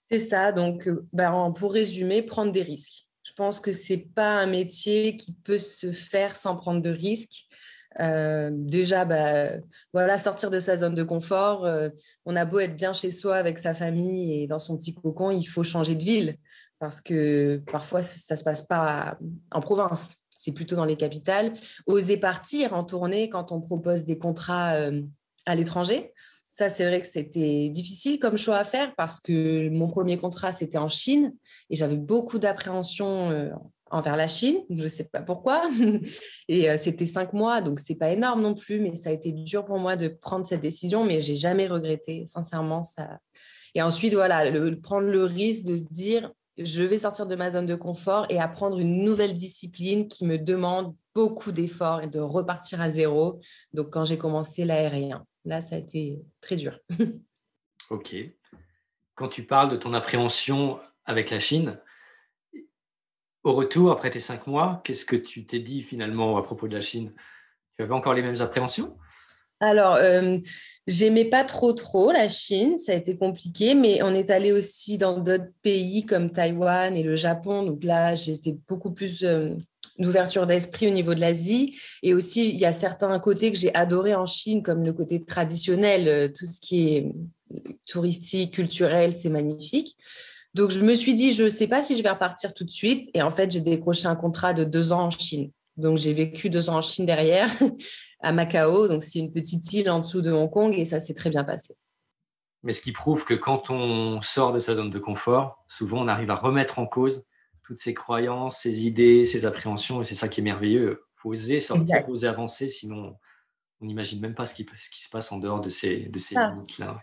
C'est 0.10 0.20
ça. 0.20 0.53
Donc, 0.53 0.88
euh, 0.88 1.05
bah, 1.12 1.51
pour 1.58 1.74
résumer, 1.74 2.22
prendre 2.22 2.53
des 2.53 2.63
risques. 2.63 3.08
Je 3.24 3.34
pense 3.34 3.60
que 3.60 3.72
ce 3.72 3.94
n'est 3.94 4.00
pas 4.00 4.39
un 4.39 4.48
métier 4.48 5.17
qui 5.17 5.34
peut 5.34 5.58
se 5.58 5.91
faire 5.91 6.36
sans 6.36 6.55
prendre 6.55 6.82
de 6.82 6.89
risques. 6.89 7.48
déjà, 8.00 9.05
bah, 9.05 10.17
sortir 10.17 10.50
de 10.50 10.60
sa 10.60 10.77
zone 10.77 10.96
de 10.96 11.03
confort. 11.03 11.70
on 12.25 12.36
a 12.36 12.46
beau 12.46 12.60
être 12.60 12.75
bien 12.75 12.94
chez 12.94 13.12
soi 13.12 13.36
avec 13.36 13.60
sa 13.60 13.74
famille 13.74 14.41
et 14.41 14.48
dans 14.48 14.58
son 14.58 14.75
petit 14.75 14.96
cocon, 14.96 15.29
il 15.29 15.44
faut 15.44 15.63
changer 15.63 15.96
de 15.96 16.03
ville 16.03 16.38
parce 16.81 17.00
que 17.00 17.61
parfois 17.71 18.01
ça 18.01 18.33
ne 18.33 18.38
se 18.38 18.43
passe 18.43 18.63
pas 18.63 19.17
en 19.51 19.61
province, 19.61 20.17
c'est 20.35 20.51
plutôt 20.51 20.75
dans 20.75 20.83
les 20.83 20.97
capitales. 20.97 21.53
Oser 21.85 22.17
partir 22.17 22.73
en 22.73 22.83
tournée 22.83 23.29
quand 23.29 23.51
on 23.51 23.61
propose 23.61 24.03
des 24.03 24.17
contrats 24.17 24.73
euh, 24.73 25.03
à 25.45 25.53
l'étranger, 25.53 26.11
ça 26.50 26.71
c'est 26.71 26.85
vrai 26.88 27.00
que 27.00 27.07
c'était 27.07 27.69
difficile 27.69 28.17
comme 28.19 28.38
choix 28.38 28.57
à 28.57 28.63
faire 28.63 28.95
parce 28.95 29.19
que 29.19 29.69
mon 29.69 29.88
premier 29.88 30.17
contrat 30.17 30.53
c'était 30.53 30.79
en 30.79 30.89
Chine 30.89 31.35
et 31.69 31.75
j'avais 31.75 31.97
beaucoup 31.97 32.39
d'appréhension 32.39 33.29
euh, 33.29 33.51
envers 33.91 34.17
la 34.17 34.27
Chine, 34.27 34.57
je 34.71 34.83
ne 34.83 34.88
sais 34.88 35.03
pas 35.03 35.21
pourquoi. 35.21 35.69
Et 36.47 36.67
euh, 36.67 36.77
c'était 36.79 37.05
cinq 37.05 37.33
mois, 37.33 37.61
donc 37.61 37.79
c'est 37.79 37.95
pas 37.95 38.09
énorme 38.09 38.41
non 38.41 38.55
plus, 38.55 38.79
mais 38.79 38.95
ça 38.95 39.09
a 39.11 39.13
été 39.13 39.31
dur 39.33 39.65
pour 39.65 39.77
moi 39.77 39.97
de 39.97 40.07
prendre 40.07 40.47
cette 40.47 40.61
décision, 40.61 41.03
mais 41.03 41.19
j'ai 41.19 41.35
jamais 41.35 41.67
regretté, 41.67 42.25
sincèrement. 42.25 42.83
ça. 42.83 43.19
Et 43.75 43.81
ensuite, 43.81 44.13
voilà, 44.13 44.51
prendre 44.81 45.07
le 45.07 45.23
risque 45.23 45.65
de 45.65 45.75
se 45.75 45.83
dire, 45.83 46.31
je 46.65 46.84
vais 46.84 46.98
sortir 46.98 47.25
de 47.25 47.36
ma 47.36 47.51
zone 47.51 47.65
de 47.65 47.75
confort 47.75 48.25
et 48.30 48.39
apprendre 48.39 48.80
une 48.80 49.03
nouvelle 49.03 49.34
discipline 49.34 50.08
qui 50.08 50.25
me 50.25 50.38
demande 50.38 50.96
beaucoup 51.13 51.51
d'efforts 51.51 52.01
et 52.01 52.08
de 52.08 52.20
repartir 52.20 52.82
à 52.82 52.89
zéro. 52.89 53.41
Donc, 53.74 53.89
quand 53.91 54.06
j'ai 54.06 54.18
commencé 54.18 54.65
l'aérien, 54.65 55.25
là, 55.46 55.62
ça 55.62 55.75
a 55.75 55.80
été 55.80 56.22
très 56.39 56.56
dur. 56.56 56.80
ok. 57.89 58.15
Quand 59.15 59.27
tu 59.27 59.44
parles 59.44 59.70
de 59.70 59.77
ton 59.77 59.94
appréhension 59.94 60.80
avec 61.06 61.30
la 61.30 61.39
Chine, 61.39 61.80
au 63.44 63.53
retour, 63.53 63.91
après 63.91 64.10
tes 64.10 64.20
cinq 64.20 64.48
mois, 64.48 64.82
qu'est-ce 64.84 65.06
que 65.06 65.15
tu 65.15 65.46
t'es 65.46 65.60
dit 65.60 65.82
finalement 65.82 66.38
à 66.38 66.44
propos 66.44 66.68
de 66.68 66.75
la 66.75 66.82
Chine? 66.82 67.13
Tu 67.75 67.84
avais 67.84 67.94
encore 67.94 68.13
les 68.13 68.22
mêmes 68.22 68.41
appréhensions? 68.41 68.98
Alors, 69.62 69.96
euh, 69.96 70.38
j'aimais 70.88 71.25
pas 71.25 71.44
trop 71.44 71.72
trop 71.72 72.12
la 72.12 72.27
Chine, 72.27 72.77
ça 72.80 72.94
a 72.94 72.96
été 72.96 73.15
compliqué, 73.15 73.75
mais 73.75 74.01
on 74.01 74.13
est 74.15 74.32
allé 74.32 74.51
aussi 74.51 74.98
dans 74.98 75.20
d'autres 75.20 75.51
pays 75.62 76.06
comme 76.06 76.32
Taïwan 76.32 76.98
et 76.98 77.03
le 77.03 77.15
Japon. 77.15 77.63
Donc 77.63 77.84
là, 77.84 78.15
j'étais 78.15 78.58
beaucoup 78.68 78.91
plus 78.91 79.24
euh, 79.24 79.53
d'ouverture 80.00 80.48
d'esprit 80.48 80.88
au 80.88 80.91
niveau 80.91 81.13
de 81.13 81.22
l'Asie. 81.22 81.77
Et 82.01 82.15
aussi, 82.15 82.50
il 82.50 82.58
y 82.58 82.65
a 82.65 82.74
certains 82.74 83.18
côtés 83.20 83.51
que 83.51 83.58
j'ai 83.58 83.74
adoré 83.75 84.15
en 84.15 84.25
Chine, 84.25 84.63
comme 84.63 84.84
le 84.84 84.94
côté 84.94 85.24
traditionnel, 85.24 86.08
euh, 86.08 86.27
tout 86.27 86.48
ce 86.48 86.60
qui 86.60 86.96
est 86.96 87.12
touristique, 87.88 88.56
culturel, 88.56 89.12
c'est 89.13 89.30
magnifique. 89.30 89.96
Donc, 90.56 90.72
je 90.72 90.84
me 90.84 90.96
suis 90.96 91.13
dit, 91.13 91.34
je 91.34 91.44
ne 91.44 91.50
sais 91.50 91.68
pas 91.68 91.84
si 91.84 91.96
je 91.96 92.03
vais 92.03 92.10
repartir 92.10 92.53
tout 92.53 92.65
de 92.65 92.72
suite. 92.72 93.10
Et 93.13 93.22
en 93.22 93.32
fait, 93.32 93.51
j'ai 93.51 93.62
décroché 93.62 94.08
un 94.08 94.15
contrat 94.15 94.53
de 94.53 94.63
deux 94.63 94.91
ans 94.91 95.06
en 95.06 95.12
Chine. 95.12 95.51
Donc, 95.77 95.98
j'ai 95.98 96.13
vécu 96.13 96.50
deux 96.50 96.70
ans 96.70 96.77
en 96.77 96.82
Chine 96.82 97.06
derrière, 97.06 97.50
à 98.22 98.32
Macao. 98.32 98.88
Donc, 98.88 99.04
c'est 99.04 99.20
une 99.20 99.32
petite 99.32 99.72
île 99.74 99.90
en 99.90 100.00
dessous 100.00 100.22
de 100.22 100.32
Hong 100.32 100.50
Kong 100.50 100.74
et 100.78 100.86
ça 100.86 101.00
s'est 101.00 101.13
très 101.13 101.30
bien 101.30 101.44
passé. 101.44 101.75
Mais 102.63 102.74
ce 102.74 102.82
qui 102.82 102.92
prouve 102.92 103.25
que 103.25 103.34
quand 103.34 103.70
on 103.72 104.22
sort 104.22 104.54
de 104.54 104.60
sa 104.60 104.75
zone 104.75 104.90
de 104.90 105.00
confort, 105.00 105.63
souvent 105.68 106.01
on 106.01 106.08
arrive 106.08 106.30
à 106.30 106.36
remettre 106.36 106.78
en 106.78 106.86
cause 106.86 107.25
toutes 107.63 107.80
ses 107.80 107.94
croyances, 107.94 108.60
ses 108.60 108.86
idées, 108.86 109.25
ses 109.25 109.46
appréhensions. 109.46 110.01
Et 110.01 110.06
c'est 110.06 110.16
ça 110.16 110.28
qui 110.28 110.42
est 110.42 110.44
merveilleux. 110.44 111.04
Il 111.18 111.22
faut 111.22 111.30
oser 111.30 111.60
sortir, 111.60 112.08
oser 112.08 112.28
avancer, 112.28 112.68
sinon 112.68 113.16
on 113.80 113.86
n'imagine 113.86 114.22
même 114.22 114.36
pas 114.36 114.46
ce 114.46 114.54
qui, 114.54 114.66
ce 114.78 114.90
qui, 114.92 115.01
se 115.01 115.10
passe 115.10 115.32
en 115.32 115.38
dehors 115.38 115.60
de 115.60 115.70
ces, 115.70 116.08
de 116.10 116.20
ces 116.20 116.36
ah. 116.38 116.51
limites-là. 116.51 117.01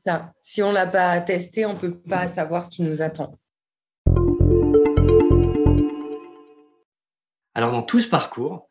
Ça. 0.00 0.32
Si 0.40 0.62
on 0.62 0.70
ne 0.70 0.74
l'a 0.74 0.86
pas 0.86 1.20
testé, 1.20 1.64
on 1.66 1.74
ne 1.74 1.78
peut 1.78 1.96
pas 1.96 2.28
savoir 2.28 2.64
ce 2.64 2.70
qui 2.70 2.82
nous 2.82 3.02
attend. 3.02 3.38
Alors, 7.54 7.72
dans 7.72 7.82
tout 7.82 8.00
ce 8.00 8.08
parcours, 8.08 8.67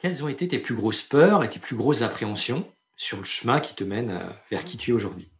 quelles 0.00 0.24
ont 0.24 0.28
été 0.28 0.48
tes 0.48 0.58
plus 0.58 0.74
grosses 0.74 1.02
peurs 1.02 1.44
et 1.44 1.48
tes 1.48 1.60
plus 1.60 1.76
grosses 1.76 2.02
appréhensions 2.02 2.66
sur 2.96 3.18
le 3.18 3.24
chemin 3.24 3.60
qui 3.60 3.74
te 3.74 3.84
mène 3.84 4.10
euh, 4.10 4.30
vers 4.50 4.64
qui 4.64 4.76
tu 4.76 4.90
es 4.90 4.94
aujourd'hui? 4.94 5.30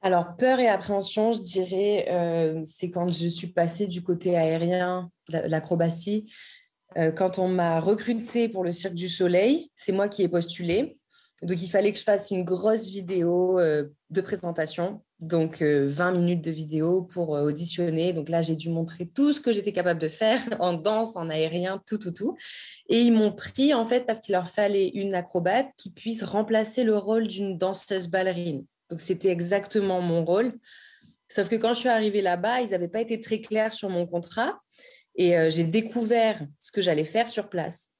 Alors, 0.00 0.36
peur 0.36 0.60
et 0.60 0.68
appréhension, 0.68 1.32
je 1.32 1.40
dirais, 1.40 2.06
euh, 2.10 2.62
c'est 2.66 2.90
quand 2.90 3.10
je 3.10 3.26
suis 3.26 3.46
passée 3.46 3.86
du 3.86 4.02
côté 4.02 4.36
aérien, 4.36 5.10
l'acrobatie. 5.28 6.30
Euh, 6.96 7.10
quand 7.10 7.38
on 7.38 7.48
m'a 7.48 7.80
recrutée 7.80 8.48
pour 8.48 8.64
le 8.64 8.72
Cirque 8.72 8.94
du 8.94 9.08
Soleil, 9.08 9.70
c'est 9.76 9.92
moi 9.92 10.08
qui 10.08 10.22
ai 10.22 10.28
postulé. 10.28 10.98
Donc, 11.42 11.60
il 11.62 11.68
fallait 11.68 11.90
que 11.90 11.98
je 11.98 12.04
fasse 12.04 12.30
une 12.30 12.44
grosse 12.44 12.88
vidéo 12.88 13.58
de 13.58 14.20
présentation, 14.20 15.02
donc 15.26 15.62
20 15.62 16.12
minutes 16.12 16.42
de 16.42 16.50
vidéo 16.50 17.02
pour 17.02 17.30
auditionner. 17.30 18.12
Donc 18.12 18.28
là, 18.28 18.42
j'ai 18.42 18.56
dû 18.56 18.70
montrer 18.70 19.06
tout 19.06 19.32
ce 19.32 19.40
que 19.40 19.52
j'étais 19.52 19.72
capable 19.72 20.00
de 20.00 20.08
faire 20.08 20.42
en 20.60 20.72
danse, 20.72 21.16
en 21.16 21.30
aérien, 21.30 21.82
tout, 21.86 21.98
tout, 21.98 22.12
tout. 22.12 22.36
Et 22.88 23.00
ils 23.00 23.12
m'ont 23.12 23.32
pris, 23.32 23.74
en 23.74 23.86
fait, 23.86 24.06
parce 24.06 24.20
qu'il 24.20 24.32
leur 24.34 24.48
fallait 24.48 24.88
une 24.88 25.14
acrobate 25.14 25.70
qui 25.76 25.90
puisse 25.90 26.22
remplacer 26.22 26.84
le 26.84 26.96
rôle 26.96 27.26
d'une 27.26 27.58
danseuse 27.58 28.08
ballerine. 28.08 28.64
Donc, 28.90 29.00
c'était 29.00 29.30
exactement 29.30 30.00
mon 30.00 30.24
rôle. 30.24 30.52
Sauf 31.28 31.48
que 31.48 31.56
quand 31.56 31.72
je 31.74 31.80
suis 31.80 31.88
arrivée 31.88 32.22
là-bas, 32.22 32.60
ils 32.60 32.70
n'avaient 32.70 32.88
pas 32.88 33.00
été 33.00 33.20
très 33.20 33.40
clairs 33.40 33.72
sur 33.72 33.88
mon 33.90 34.06
contrat. 34.06 34.60
Et 35.16 35.36
euh, 35.36 35.50
j'ai 35.50 35.64
découvert 35.64 36.40
ce 36.58 36.72
que 36.72 36.82
j'allais 36.82 37.04
faire 37.04 37.28
sur 37.28 37.48
place. 37.48 37.90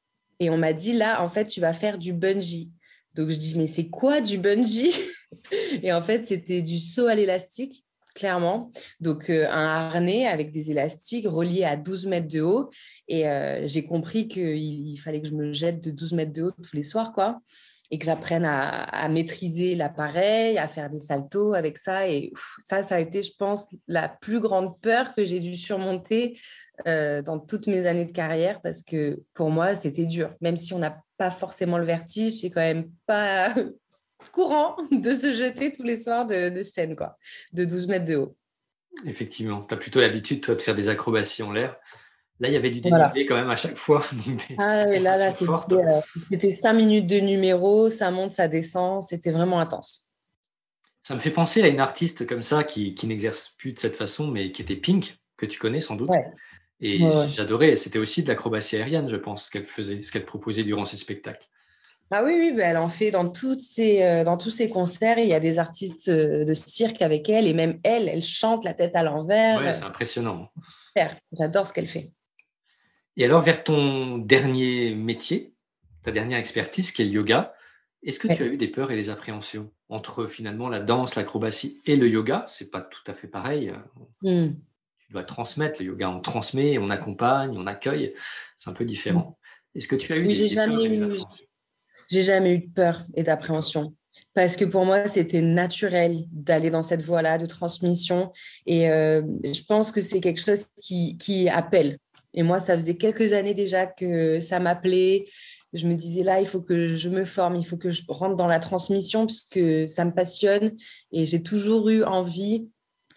Et 0.40 0.50
on 0.50 0.56
m'a 0.56 0.72
dit, 0.72 0.92
là, 0.92 1.22
en 1.22 1.28
fait, 1.28 1.46
tu 1.46 1.60
vas 1.60 1.72
faire 1.72 1.98
du 1.98 2.12
bungee. 2.12 2.70
Donc, 3.14 3.30
je 3.30 3.36
dis, 3.36 3.56
mais 3.56 3.66
c'est 3.66 3.88
quoi 3.88 4.20
du 4.20 4.38
bungee 4.38 4.92
Et 5.82 5.92
en 5.92 6.02
fait, 6.02 6.26
c'était 6.26 6.62
du 6.62 6.78
saut 6.78 7.06
à 7.06 7.14
l'élastique, 7.14 7.84
clairement. 8.14 8.70
Donc, 9.00 9.30
euh, 9.30 9.46
un 9.50 9.66
harnais 9.66 10.26
avec 10.26 10.52
des 10.52 10.70
élastiques 10.70 11.26
reliés 11.26 11.64
à 11.64 11.76
12 11.76 12.06
mètres 12.06 12.28
de 12.28 12.40
haut. 12.40 12.70
Et 13.08 13.28
euh, 13.28 13.66
j'ai 13.66 13.84
compris 13.84 14.28
qu'il 14.28 14.98
fallait 15.00 15.20
que 15.20 15.28
je 15.28 15.34
me 15.34 15.52
jette 15.52 15.80
de 15.82 15.90
12 15.90 16.12
mètres 16.12 16.32
de 16.32 16.42
haut 16.42 16.52
tous 16.52 16.76
les 16.76 16.82
soirs, 16.82 17.12
quoi 17.12 17.40
et 17.90 17.98
que 17.98 18.06
j'apprenne 18.06 18.44
à, 18.44 19.08
maîtriser 19.08 19.76
l'appareil, 19.76 20.58
à 20.58 20.66
faire 20.66 20.90
des 20.90 20.98
saltos 20.98 21.54
avec 21.54 21.78
ça. 21.78 22.08
Et 22.08 22.32
ça, 22.66 22.82
ça 22.82 22.96
a 22.96 22.98
été, 22.98 23.22
je 23.22 23.32
pense, 23.38 23.68
la 23.86 24.08
plus 24.08 24.40
grande 24.40 24.80
peur 24.80 25.14
que 25.14 25.24
j'ai 25.24 25.38
dû 25.38 25.54
surmonter 25.56 26.36
euh, 26.88 27.22
dans 27.22 27.38
toutes 27.38 27.68
mes 27.68 27.86
années 27.86 28.04
de 28.04 28.12
carrière 28.12 28.60
parce 28.62 28.82
que 28.82 29.22
pour 29.32 29.50
moi, 29.50 29.76
c'était 29.76 30.06
dur. 30.06 30.34
Même 30.40 30.56
si 30.56 30.74
on 30.74 30.80
n'a 30.80 31.03
pas 31.16 31.30
forcément 31.30 31.78
le 31.78 31.84
vertige, 31.84 32.32
c'est 32.40 32.50
quand 32.50 32.60
même 32.60 32.90
pas 33.06 33.54
courant 34.32 34.76
de 34.90 35.14
se 35.14 35.32
jeter 35.32 35.72
tous 35.72 35.82
les 35.82 35.96
soirs 35.96 36.26
de, 36.26 36.48
de 36.48 36.62
scène, 36.62 36.96
quoi, 36.96 37.16
de 37.52 37.64
12 37.64 37.88
mètres 37.88 38.04
de 38.04 38.16
haut. 38.16 38.36
Effectivement, 39.04 39.62
tu 39.64 39.74
as 39.74 39.76
plutôt 39.76 40.00
l'habitude, 40.00 40.40
toi, 40.40 40.54
de 40.54 40.62
faire 40.62 40.74
des 40.74 40.88
acrobaties 40.88 41.42
en 41.42 41.52
l'air. 41.52 41.76
Là, 42.40 42.48
il 42.48 42.54
y 42.54 42.56
avait 42.56 42.70
du 42.70 42.80
dénivelé 42.80 43.26
quand 43.26 43.36
même 43.36 43.50
à 43.50 43.56
chaque 43.56 43.76
fois. 43.76 44.04
ah, 44.58 44.84
là, 44.84 45.16
là 45.16 45.32
euh, 45.32 46.00
c'était 46.28 46.50
cinq 46.50 46.72
minutes 46.72 47.06
de 47.06 47.20
numéro, 47.20 47.90
ça 47.90 48.10
monte, 48.10 48.32
ça 48.32 48.48
descend, 48.48 49.02
c'était 49.02 49.30
vraiment 49.30 49.60
intense. 49.60 50.06
Ça 51.02 51.14
me 51.14 51.20
fait 51.20 51.30
penser 51.30 51.62
à 51.62 51.68
une 51.68 51.80
artiste 51.80 52.26
comme 52.26 52.42
ça 52.42 52.64
qui, 52.64 52.94
qui 52.94 53.06
n'exerce 53.06 53.54
plus 53.56 53.72
de 53.72 53.78
cette 53.78 53.94
façon, 53.94 54.28
mais 54.28 54.50
qui 54.50 54.62
était 54.62 54.76
Pink, 54.76 55.16
que 55.36 55.46
tu 55.46 55.58
connais 55.58 55.80
sans 55.80 55.96
doute. 55.96 56.10
Et 56.80 57.00
j'adorais, 57.28 57.76
c'était 57.76 57.98
aussi 57.98 58.22
de 58.22 58.28
l'acrobatie 58.28 58.76
aérienne, 58.76 59.08
je 59.08 59.16
pense, 59.16 59.46
ce 59.46 59.50
qu'elle 59.50 59.64
faisait, 59.64 60.02
ce 60.02 60.12
qu'elle 60.12 60.24
proposait 60.24 60.64
durant 60.64 60.84
ses 60.84 60.96
spectacles. 60.96 61.48
Ah 62.10 62.22
oui, 62.22 62.52
oui, 62.54 62.60
elle 62.62 62.76
en 62.76 62.88
fait 62.88 63.10
dans, 63.10 63.28
toutes 63.28 63.60
ses, 63.60 64.02
euh, 64.02 64.24
dans 64.24 64.36
tous 64.36 64.50
ses 64.50 64.68
concerts. 64.68 65.18
Il 65.18 65.26
y 65.26 65.34
a 65.34 65.40
des 65.40 65.58
artistes 65.58 66.08
euh, 66.08 66.44
de 66.44 66.54
cirque 66.54 67.02
avec 67.02 67.28
elle, 67.28 67.46
et 67.46 67.54
même 67.54 67.80
elle, 67.82 68.08
elle 68.08 68.22
chante 68.22 68.64
la 68.64 68.74
tête 68.74 68.94
à 68.94 69.02
l'envers. 69.02 69.60
Ouais, 69.60 69.72
c'est 69.72 69.84
impressionnant. 69.84 70.50
J'adore 71.32 71.66
ce 71.66 71.72
qu'elle 71.72 71.86
fait. 71.86 72.12
Et 73.16 73.24
alors, 73.24 73.40
vers 73.40 73.64
ton 73.64 74.18
dernier 74.18 74.94
métier, 74.94 75.54
ta 76.02 76.12
dernière 76.12 76.38
expertise, 76.38 76.92
qui 76.92 77.02
est 77.02 77.06
le 77.06 77.10
yoga, 77.10 77.54
est-ce 78.02 78.18
que 78.18 78.28
tu 78.28 78.42
as 78.42 78.46
eu 78.46 78.58
des 78.58 78.68
peurs 78.68 78.90
et 78.90 78.96
des 78.96 79.08
appréhensions 79.08 79.72
entre 79.88 80.26
finalement 80.26 80.68
la 80.68 80.80
danse, 80.80 81.14
l'acrobatie 81.14 81.80
et 81.86 81.96
le 81.96 82.08
yoga? 82.08 82.44
C'est 82.46 82.70
pas 82.70 82.82
tout 82.82 83.02
à 83.06 83.14
fait 83.14 83.28
pareil. 83.28 83.72
Hmm. 84.22 84.50
Dois 85.14 85.22
transmettre 85.22 85.80
le 85.80 85.86
yoga. 85.86 86.10
On 86.10 86.20
transmet, 86.20 86.76
on 86.78 86.90
accompagne, 86.90 87.56
on 87.56 87.68
accueille. 87.68 88.14
C'est 88.56 88.68
un 88.68 88.72
peu 88.72 88.84
différent. 88.84 89.38
Est-ce 89.76 89.86
que 89.86 89.94
tu 89.94 90.12
as 90.12 90.16
eu 90.16 90.26
des, 90.26 90.48
jamais 90.48 90.84
eu, 90.86 91.16
J'ai 92.10 92.22
jamais 92.22 92.54
eu 92.54 92.58
de 92.58 92.72
peur 92.72 93.06
et 93.14 93.22
d'appréhension 93.22 93.94
parce 94.34 94.56
que 94.56 94.64
pour 94.64 94.84
moi, 94.84 95.06
c'était 95.06 95.40
naturel 95.40 96.24
d'aller 96.32 96.70
dans 96.70 96.82
cette 96.82 97.02
voie-là 97.02 97.38
de 97.38 97.46
transmission. 97.46 98.32
Et 98.66 98.90
euh, 98.90 99.22
je 99.44 99.62
pense 99.62 99.92
que 99.92 100.00
c'est 100.00 100.20
quelque 100.20 100.40
chose 100.40 100.66
qui, 100.82 101.16
qui 101.16 101.48
appelle. 101.48 101.98
Et 102.32 102.42
moi, 102.42 102.58
ça 102.58 102.74
faisait 102.74 102.96
quelques 102.96 103.32
années 103.32 103.54
déjà 103.54 103.86
que 103.86 104.40
ça 104.40 104.58
m'appelait. 104.58 105.26
Je 105.72 105.86
me 105.86 105.94
disais 105.94 106.24
là, 106.24 106.40
il 106.40 106.46
faut 106.46 106.60
que 106.60 106.88
je 106.88 107.08
me 107.08 107.24
forme, 107.24 107.54
il 107.54 107.64
faut 107.64 107.76
que 107.76 107.92
je 107.92 108.02
rentre 108.08 108.34
dans 108.34 108.48
la 108.48 108.58
transmission 108.58 109.26
puisque 109.26 109.88
ça 109.88 110.04
me 110.04 110.12
passionne. 110.12 110.72
Et 111.12 111.26
j'ai 111.26 111.42
toujours 111.42 111.88
eu 111.88 112.02
envie, 112.02 112.68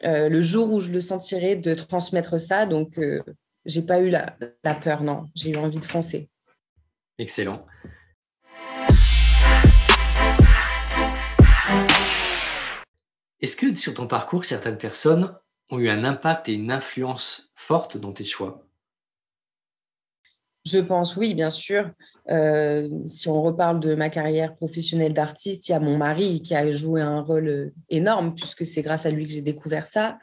euh, 0.03 0.29
le 0.29 0.41
jour 0.41 0.71
où 0.71 0.79
je 0.79 0.89
le 0.89 1.01
sentirai, 1.01 1.55
de 1.55 1.73
transmettre 1.73 2.39
ça. 2.39 2.65
Donc, 2.65 2.97
euh, 2.99 3.23
j'ai 3.65 3.81
pas 3.81 3.99
eu 3.99 4.09
la, 4.09 4.37
la 4.63 4.75
peur, 4.75 5.03
non. 5.03 5.25
J'ai 5.35 5.51
eu 5.51 5.57
envie 5.57 5.79
de 5.79 5.85
foncer. 5.85 6.29
Excellent. 7.17 7.65
Est-ce 13.39 13.55
que 13.55 13.73
sur 13.75 13.93
ton 13.93 14.07
parcours, 14.07 14.45
certaines 14.45 14.77
personnes 14.77 15.35
ont 15.69 15.79
eu 15.79 15.89
un 15.89 16.03
impact 16.03 16.49
et 16.49 16.53
une 16.53 16.71
influence 16.71 17.51
forte 17.55 17.97
dans 17.97 18.13
tes 18.13 18.23
choix? 18.23 18.66
Je 20.67 20.79
pense 20.79 21.15
oui, 21.15 21.33
bien 21.33 21.49
sûr. 21.49 21.91
Euh, 22.29 22.89
si 23.05 23.29
on 23.29 23.41
reparle 23.41 23.79
de 23.79 23.95
ma 23.95 24.09
carrière 24.09 24.55
professionnelle 24.55 25.13
d'artiste, 25.13 25.69
il 25.69 25.71
y 25.71 25.75
a 25.75 25.79
mon 25.79 25.97
mari 25.97 26.41
qui 26.41 26.55
a 26.55 26.69
joué 26.71 27.01
un 27.01 27.21
rôle 27.21 27.47
euh, 27.47 27.73
énorme 27.89 28.35
puisque 28.35 28.65
c'est 28.65 28.81
grâce 28.81 29.05
à 29.05 29.11
lui 29.11 29.25
que 29.25 29.31
j'ai 29.31 29.41
découvert 29.41 29.87
ça. 29.87 30.19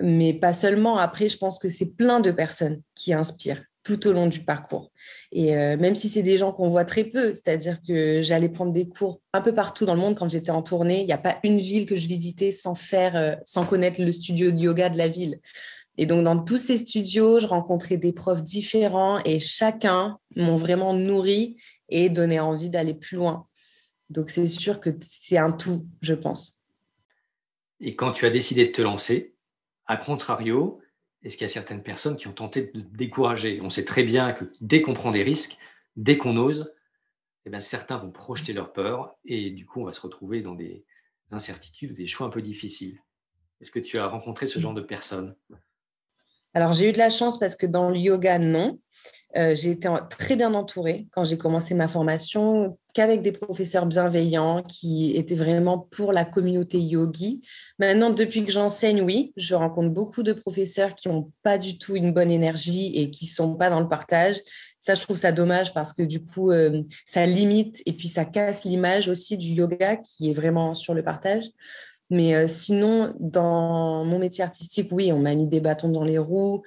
Mais 0.00 0.32
pas 0.32 0.52
seulement. 0.52 0.98
Après, 0.98 1.28
je 1.28 1.38
pense 1.38 1.58
que 1.58 1.68
c'est 1.68 1.96
plein 1.96 2.20
de 2.20 2.30
personnes 2.30 2.82
qui 2.94 3.12
inspirent 3.14 3.62
tout 3.82 4.06
au 4.06 4.12
long 4.12 4.26
du 4.26 4.40
parcours. 4.40 4.92
Et 5.32 5.56
euh, 5.56 5.78
même 5.78 5.94
si 5.94 6.10
c'est 6.10 6.22
des 6.22 6.36
gens 6.36 6.52
qu'on 6.52 6.68
voit 6.68 6.84
très 6.84 7.04
peu, 7.04 7.34
c'est-à-dire 7.34 7.78
que 7.86 8.20
j'allais 8.20 8.50
prendre 8.50 8.72
des 8.72 8.86
cours 8.86 9.22
un 9.32 9.40
peu 9.40 9.54
partout 9.54 9.86
dans 9.86 9.94
le 9.94 10.00
monde 10.00 10.14
quand 10.14 10.28
j'étais 10.28 10.50
en 10.50 10.62
tournée. 10.62 11.00
Il 11.00 11.06
n'y 11.06 11.12
a 11.12 11.18
pas 11.18 11.38
une 11.42 11.58
ville 11.58 11.86
que 11.86 11.96
je 11.96 12.06
visitais 12.06 12.52
sans 12.52 12.74
faire, 12.74 13.38
sans 13.46 13.64
connaître 13.64 14.02
le 14.02 14.12
studio 14.12 14.50
de 14.50 14.58
yoga 14.58 14.90
de 14.90 14.98
la 14.98 15.08
ville. 15.08 15.40
Et 16.00 16.06
donc, 16.06 16.22
dans 16.22 16.42
tous 16.42 16.58
ces 16.58 16.78
studios, 16.78 17.40
je 17.40 17.46
rencontrais 17.46 17.96
des 17.96 18.12
profs 18.12 18.44
différents 18.44 19.18
et 19.24 19.40
chacun 19.40 20.20
m'ont 20.36 20.54
vraiment 20.54 20.94
nourri 20.94 21.56
et 21.88 22.08
donné 22.08 22.38
envie 22.38 22.70
d'aller 22.70 22.94
plus 22.94 23.16
loin. 23.16 23.48
Donc, 24.08 24.30
c'est 24.30 24.46
sûr 24.46 24.80
que 24.80 24.90
c'est 25.00 25.38
un 25.38 25.50
tout, 25.50 25.88
je 26.00 26.14
pense. 26.14 26.60
Et 27.80 27.96
quand 27.96 28.12
tu 28.12 28.26
as 28.26 28.30
décidé 28.30 28.66
de 28.66 28.72
te 28.72 28.80
lancer, 28.80 29.34
à 29.86 29.96
contrario, 29.96 30.80
est-ce 31.24 31.36
qu'il 31.36 31.44
y 31.44 31.50
a 31.50 31.52
certaines 31.52 31.82
personnes 31.82 32.16
qui 32.16 32.28
ont 32.28 32.32
tenté 32.32 32.62
de 32.62 32.80
te 32.80 32.96
décourager? 32.96 33.60
On 33.60 33.68
sait 33.68 33.84
très 33.84 34.04
bien 34.04 34.32
que 34.32 34.44
dès 34.60 34.82
qu'on 34.82 34.94
prend 34.94 35.10
des 35.10 35.24
risques, 35.24 35.58
dès 35.96 36.16
qu'on 36.16 36.36
ose, 36.36 36.72
eh 37.44 37.50
bien, 37.50 37.58
certains 37.60 37.96
vont 37.96 38.12
projeter 38.12 38.52
leur 38.52 38.72
peur 38.72 39.16
et 39.24 39.50
du 39.50 39.66
coup, 39.66 39.80
on 39.80 39.84
va 39.84 39.92
se 39.92 40.00
retrouver 40.00 40.42
dans 40.42 40.54
des 40.54 40.84
incertitudes, 41.32 41.94
des 41.94 42.06
choix 42.06 42.28
un 42.28 42.30
peu 42.30 42.42
difficiles. 42.42 43.02
Est-ce 43.60 43.72
que 43.72 43.80
tu 43.80 43.98
as 43.98 44.06
rencontré 44.06 44.46
ce 44.46 44.60
genre 44.60 44.74
de 44.74 44.80
personnes? 44.80 45.34
Alors, 46.54 46.72
j'ai 46.72 46.88
eu 46.88 46.92
de 46.92 46.98
la 46.98 47.10
chance 47.10 47.38
parce 47.38 47.56
que 47.56 47.66
dans 47.66 47.90
le 47.90 47.98
yoga, 47.98 48.38
non. 48.38 48.78
Euh, 49.36 49.54
j'ai 49.54 49.72
été 49.72 49.90
très 50.08 50.36
bien 50.36 50.54
entourée 50.54 51.06
quand 51.12 51.22
j'ai 51.22 51.36
commencé 51.36 51.74
ma 51.74 51.86
formation, 51.86 52.78
qu'avec 52.94 53.20
des 53.20 53.30
professeurs 53.30 53.84
bienveillants 53.84 54.62
qui 54.62 55.14
étaient 55.16 55.34
vraiment 55.34 55.86
pour 55.90 56.14
la 56.14 56.24
communauté 56.24 56.80
yogi. 56.80 57.42
Maintenant, 57.78 58.08
depuis 58.08 58.42
que 58.46 58.50
j'enseigne, 58.50 59.02
oui, 59.02 59.34
je 59.36 59.54
rencontre 59.54 59.90
beaucoup 59.90 60.22
de 60.22 60.32
professeurs 60.32 60.94
qui 60.94 61.08
n'ont 61.08 61.30
pas 61.42 61.58
du 61.58 61.76
tout 61.76 61.94
une 61.94 62.12
bonne 62.12 62.30
énergie 62.30 62.90
et 62.94 63.10
qui 63.10 63.26
ne 63.26 63.30
sont 63.30 63.54
pas 63.56 63.68
dans 63.68 63.80
le 63.80 63.88
partage. 63.88 64.36
Ça, 64.80 64.94
je 64.94 65.02
trouve 65.02 65.18
ça 65.18 65.30
dommage 65.30 65.74
parce 65.74 65.92
que 65.92 66.02
du 66.02 66.24
coup, 66.24 66.50
euh, 66.50 66.82
ça 67.04 67.26
limite 67.26 67.82
et 67.84 67.92
puis 67.92 68.08
ça 68.08 68.24
casse 68.24 68.64
l'image 68.64 69.08
aussi 69.08 69.36
du 69.36 69.48
yoga 69.48 69.96
qui 69.96 70.30
est 70.30 70.34
vraiment 70.34 70.74
sur 70.74 70.94
le 70.94 71.02
partage. 71.04 71.44
Mais 72.10 72.48
sinon, 72.48 73.14
dans 73.20 74.04
mon 74.04 74.18
métier 74.18 74.42
artistique, 74.42 74.88
oui, 74.92 75.12
on 75.12 75.18
m'a 75.18 75.34
mis 75.34 75.46
des 75.46 75.60
bâtons 75.60 75.90
dans 75.90 76.04
les 76.04 76.16
roues. 76.16 76.62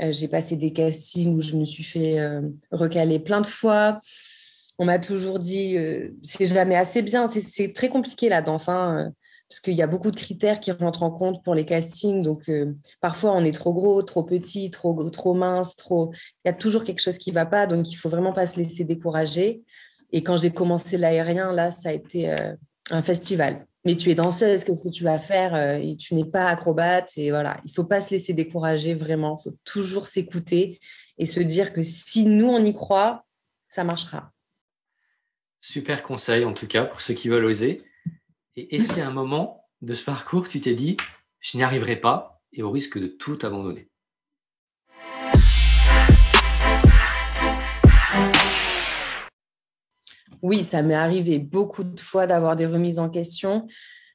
j'ai 0.00 0.26
passé 0.26 0.56
des 0.56 0.72
castings 0.72 1.34
où 1.36 1.42
je 1.42 1.54
me 1.54 1.66
suis 1.66 1.84
fait 1.84 2.18
recaler 2.70 3.18
plein 3.18 3.42
de 3.42 3.46
fois. 3.46 4.00
On 4.78 4.86
m'a 4.86 4.98
toujours 4.98 5.38
dit, 5.38 5.76
c'est 6.22 6.46
jamais 6.46 6.76
assez 6.76 7.02
bien. 7.02 7.28
C'est 7.28 7.74
très 7.74 7.90
compliqué 7.90 8.30
la 8.30 8.40
danse. 8.40 8.70
Hein 8.70 9.12
parce 9.48 9.60
qu'il 9.60 9.74
y 9.74 9.82
a 9.82 9.86
beaucoup 9.86 10.10
de 10.10 10.16
critères 10.16 10.58
qui 10.58 10.72
rentrent 10.72 11.04
en 11.04 11.10
compte 11.10 11.42
pour 11.44 11.54
les 11.54 11.64
castings. 11.64 12.22
Donc, 12.22 12.48
euh, 12.48 12.74
parfois, 13.00 13.32
on 13.32 13.44
est 13.44 13.52
trop 13.52 13.72
gros, 13.72 14.02
trop 14.02 14.24
petit, 14.24 14.70
trop, 14.70 15.08
trop 15.10 15.34
mince, 15.34 15.76
trop... 15.76 16.12
Il 16.44 16.48
y 16.48 16.50
a 16.50 16.52
toujours 16.52 16.82
quelque 16.82 17.00
chose 17.00 17.18
qui 17.18 17.30
ne 17.30 17.34
va 17.34 17.46
pas, 17.46 17.66
donc 17.66 17.88
il 17.88 17.94
faut 17.94 18.08
vraiment 18.08 18.32
pas 18.32 18.46
se 18.46 18.58
laisser 18.58 18.84
décourager. 18.84 19.62
Et 20.12 20.22
quand 20.22 20.36
j'ai 20.36 20.50
commencé 20.50 20.98
l'aérien, 20.98 21.52
là, 21.52 21.70
ça 21.70 21.90
a 21.90 21.92
été 21.92 22.30
euh, 22.30 22.54
un 22.90 23.02
festival. 23.02 23.66
Mais 23.86 23.94
tu 23.94 24.10
es 24.10 24.16
danseuse, 24.16 24.64
qu'est-ce 24.64 24.82
que 24.82 24.92
tu 24.92 25.04
vas 25.04 25.16
faire 25.16 25.54
euh, 25.54 25.94
Tu 25.94 26.16
n'es 26.16 26.24
pas 26.24 26.48
acrobate. 26.48 27.12
Et 27.16 27.30
voilà, 27.30 27.60
il 27.64 27.68
ne 27.68 27.72
faut 27.72 27.84
pas 27.84 28.00
se 28.00 28.10
laisser 28.10 28.32
décourager, 28.32 28.94
vraiment. 28.94 29.38
Il 29.38 29.44
faut 29.44 29.56
toujours 29.62 30.08
s'écouter 30.08 30.80
et 31.18 31.24
se 31.24 31.38
dire 31.38 31.72
que 31.72 31.84
si 31.84 32.26
nous, 32.26 32.48
on 32.48 32.64
y 32.64 32.74
croit, 32.74 33.24
ça 33.68 33.84
marchera. 33.84 34.32
Super 35.60 36.02
conseil, 36.02 36.44
en 36.44 36.50
tout 36.50 36.66
cas, 36.66 36.84
pour 36.84 37.00
ceux 37.00 37.14
qui 37.14 37.28
veulent 37.28 37.44
oser. 37.44 37.80
Et 38.56 38.74
est-ce 38.74 38.98
a 38.98 39.06
un 39.06 39.12
moment 39.12 39.64
de 39.82 39.94
ce 39.94 40.04
parcours, 40.04 40.48
tu 40.48 40.58
t'es 40.58 40.74
dit, 40.74 40.96
je 41.38 41.56
n'y 41.56 41.62
arriverai 41.62 41.94
pas 41.94 42.42
et 42.52 42.64
au 42.64 42.70
risque 42.72 42.98
de 42.98 43.06
tout 43.06 43.38
abandonner? 43.42 43.88
Oui, 50.42 50.64
ça 50.64 50.82
m'est 50.82 50.94
arrivé 50.94 51.38
beaucoup 51.38 51.84
de 51.84 52.00
fois 52.00 52.26
d'avoir 52.26 52.56
des 52.56 52.66
remises 52.66 52.98
en 52.98 53.08
question. 53.08 53.66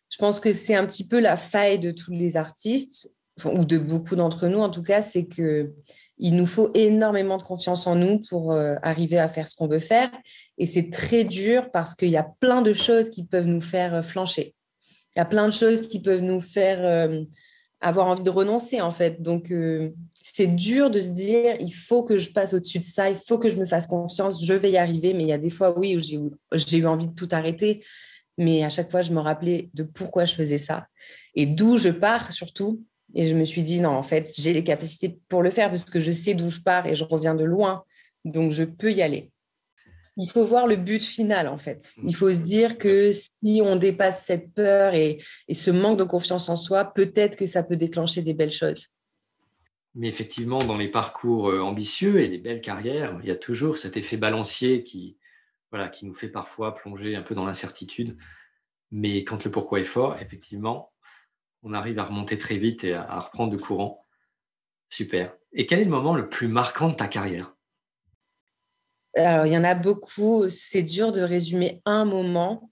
Je 0.09 0.17
pense 0.17 0.39
que 0.39 0.53
c'est 0.53 0.75
un 0.75 0.85
petit 0.85 1.07
peu 1.07 1.19
la 1.19 1.37
faille 1.37 1.79
de 1.79 1.91
tous 1.91 2.11
les 2.11 2.37
artistes, 2.37 3.09
ou 3.45 3.65
de 3.65 3.77
beaucoup 3.77 4.15
d'entre 4.15 4.47
nous 4.47 4.59
en 4.59 4.69
tout 4.69 4.83
cas, 4.83 5.01
c'est 5.01 5.25
que 5.25 5.73
il 6.23 6.35
nous 6.35 6.45
faut 6.45 6.69
énormément 6.75 7.37
de 7.37 7.43
confiance 7.43 7.87
en 7.87 7.95
nous 7.95 8.19
pour 8.19 8.51
euh, 8.51 8.75
arriver 8.83 9.17
à 9.17 9.27
faire 9.27 9.47
ce 9.47 9.55
qu'on 9.55 9.67
veut 9.67 9.79
faire. 9.79 10.11
Et 10.59 10.67
c'est 10.67 10.91
très 10.91 11.23
dur 11.23 11.71
parce 11.71 11.95
qu'il 11.95 12.09
y 12.09 12.17
a 12.17 12.31
plein 12.39 12.61
de 12.61 12.73
choses 12.73 13.09
qui 13.09 13.25
peuvent 13.25 13.47
nous 13.47 13.61
faire 13.61 13.95
euh, 13.95 14.01
flancher. 14.03 14.53
Il 15.15 15.19
y 15.19 15.21
a 15.21 15.25
plein 15.25 15.47
de 15.47 15.53
choses 15.53 15.87
qui 15.87 15.99
peuvent 15.99 16.21
nous 16.21 16.39
faire 16.39 16.77
euh, 16.79 17.23
avoir 17.79 18.05
envie 18.05 18.21
de 18.21 18.29
renoncer, 18.29 18.81
en 18.81 18.91
fait. 18.91 19.23
Donc, 19.23 19.51
c'est 20.23 20.47
dur 20.47 20.89
de 20.89 20.99
se 20.99 21.09
dire, 21.09 21.55
il 21.59 21.73
faut 21.73 22.03
que 22.03 22.17
je 22.17 22.31
passe 22.31 22.53
au-dessus 22.53 22.79
de 22.79 22.85
ça, 22.85 23.09
il 23.09 23.17
faut 23.17 23.37
que 23.37 23.49
je 23.49 23.57
me 23.57 23.65
fasse 23.65 23.87
confiance, 23.87 24.45
je 24.45 24.53
vais 24.53 24.71
y 24.71 24.77
arriver. 24.77 25.13
Mais 25.13 25.23
il 25.23 25.29
y 25.29 25.33
a 25.33 25.37
des 25.37 25.49
fois, 25.49 25.77
oui, 25.77 25.95
où 25.95 25.99
j'ai 25.99 26.77
eu 26.77 26.85
envie 26.85 27.07
de 27.07 27.15
tout 27.15 27.29
arrêter. 27.31 27.83
Mais 28.37 28.63
à 28.63 28.69
chaque 28.69 28.89
fois, 28.89 29.01
je 29.01 29.11
me 29.11 29.19
rappelais 29.19 29.69
de 29.73 29.83
pourquoi 29.83 30.25
je 30.25 30.33
faisais 30.33 30.57
ça 30.57 30.87
et 31.35 31.45
d'où 31.45 31.77
je 31.77 31.89
pars 31.89 32.31
surtout 32.31 32.83
et 33.13 33.27
je 33.27 33.35
me 33.35 33.43
suis 33.43 33.61
dit, 33.61 33.81
non, 33.81 33.89
en 33.89 34.03
fait, 34.03 34.31
j'ai 34.37 34.53
les 34.53 34.63
capacités 34.63 35.19
pour 35.27 35.43
le 35.43 35.49
faire 35.49 35.69
parce 35.69 35.85
que 35.85 35.99
je 35.99 36.11
sais 36.11 36.33
d'où 36.33 36.49
je 36.49 36.61
pars 36.61 36.87
et 36.87 36.95
je 36.95 37.03
reviens 37.03 37.35
de 37.35 37.43
loin. 37.43 37.83
Donc, 38.23 38.51
je 38.51 38.63
peux 38.63 38.91
y 38.91 39.01
aller. 39.01 39.31
Il 40.17 40.29
faut 40.29 40.45
voir 40.45 40.67
le 40.67 40.75
but 40.75 41.01
final, 41.01 41.47
en 41.47 41.57
fait. 41.57 41.93
Il 42.03 42.15
faut 42.15 42.31
se 42.31 42.37
dire 42.37 42.77
que 42.77 43.11
si 43.13 43.61
on 43.63 43.75
dépasse 43.75 44.25
cette 44.25 44.53
peur 44.53 44.93
et, 44.93 45.19
ce 45.51 45.71
manque 45.71 45.99
de 45.99 46.03
confiance 46.03 46.47
en 46.49 46.55
soi, 46.55 46.85
peut-être 46.93 47.37
que 47.37 47.45
ça 47.45 47.63
peut 47.63 47.77
déclencher 47.77 48.21
des 48.21 48.33
belles 48.33 48.51
choses. 48.51 48.87
Mais 49.93 50.07
effectivement, 50.07 50.59
dans 50.59 50.77
les 50.77 50.87
parcours 50.87 51.49
euh, 51.49 51.61
ambitieux 51.61 52.19
et 52.21 52.27
les 52.27 52.37
belles 52.37 52.61
carrières, 52.61 53.17
il 53.21 53.27
y 53.27 53.31
a 53.31 53.35
toujours 53.35 53.77
cet 53.77 53.97
effet 53.97 54.17
balancier 54.17 54.83
qui, 54.83 55.17
voilà, 55.71 55.89
qui 55.89 56.05
nous 56.05 56.13
fait 56.13 56.29
parfois 56.29 56.73
plonger 56.73 57.15
un 57.15 57.21
peu 57.21 57.35
dans 57.35 57.45
l'incertitude. 57.45 58.17
Mais 58.91 59.23
quand 59.23 59.43
le 59.43 59.51
pourquoi 59.51 59.79
est 59.79 59.85
fort, 59.85 60.17
effectivement, 60.19 60.93
on 61.63 61.73
arrive 61.73 61.99
à 61.99 62.03
remonter 62.03 62.37
très 62.37 62.57
vite 62.57 62.83
et 62.83 62.93
à, 62.93 63.19
reprendre 63.19 63.51
de 63.51 63.57
courant. 63.57 64.05
Super. 64.89 65.35
Et 65.53 65.65
quel 65.65 65.79
est 65.79 65.85
le 65.85 65.91
moment 65.91 66.15
le 66.15 66.29
plus 66.29 66.47
marquant 66.47 66.89
de 66.89 66.95
ta 66.95 67.07
carrière? 67.07 67.55
Alors, 69.15 69.45
il 69.45 69.51
y 69.51 69.57
en 69.57 69.63
a 69.63 69.75
beaucoup. 69.75 70.47
C'est 70.49 70.83
dur 70.83 71.11
de 71.11 71.21
résumer 71.21 71.81
un 71.85 72.05
moment. 72.05 72.71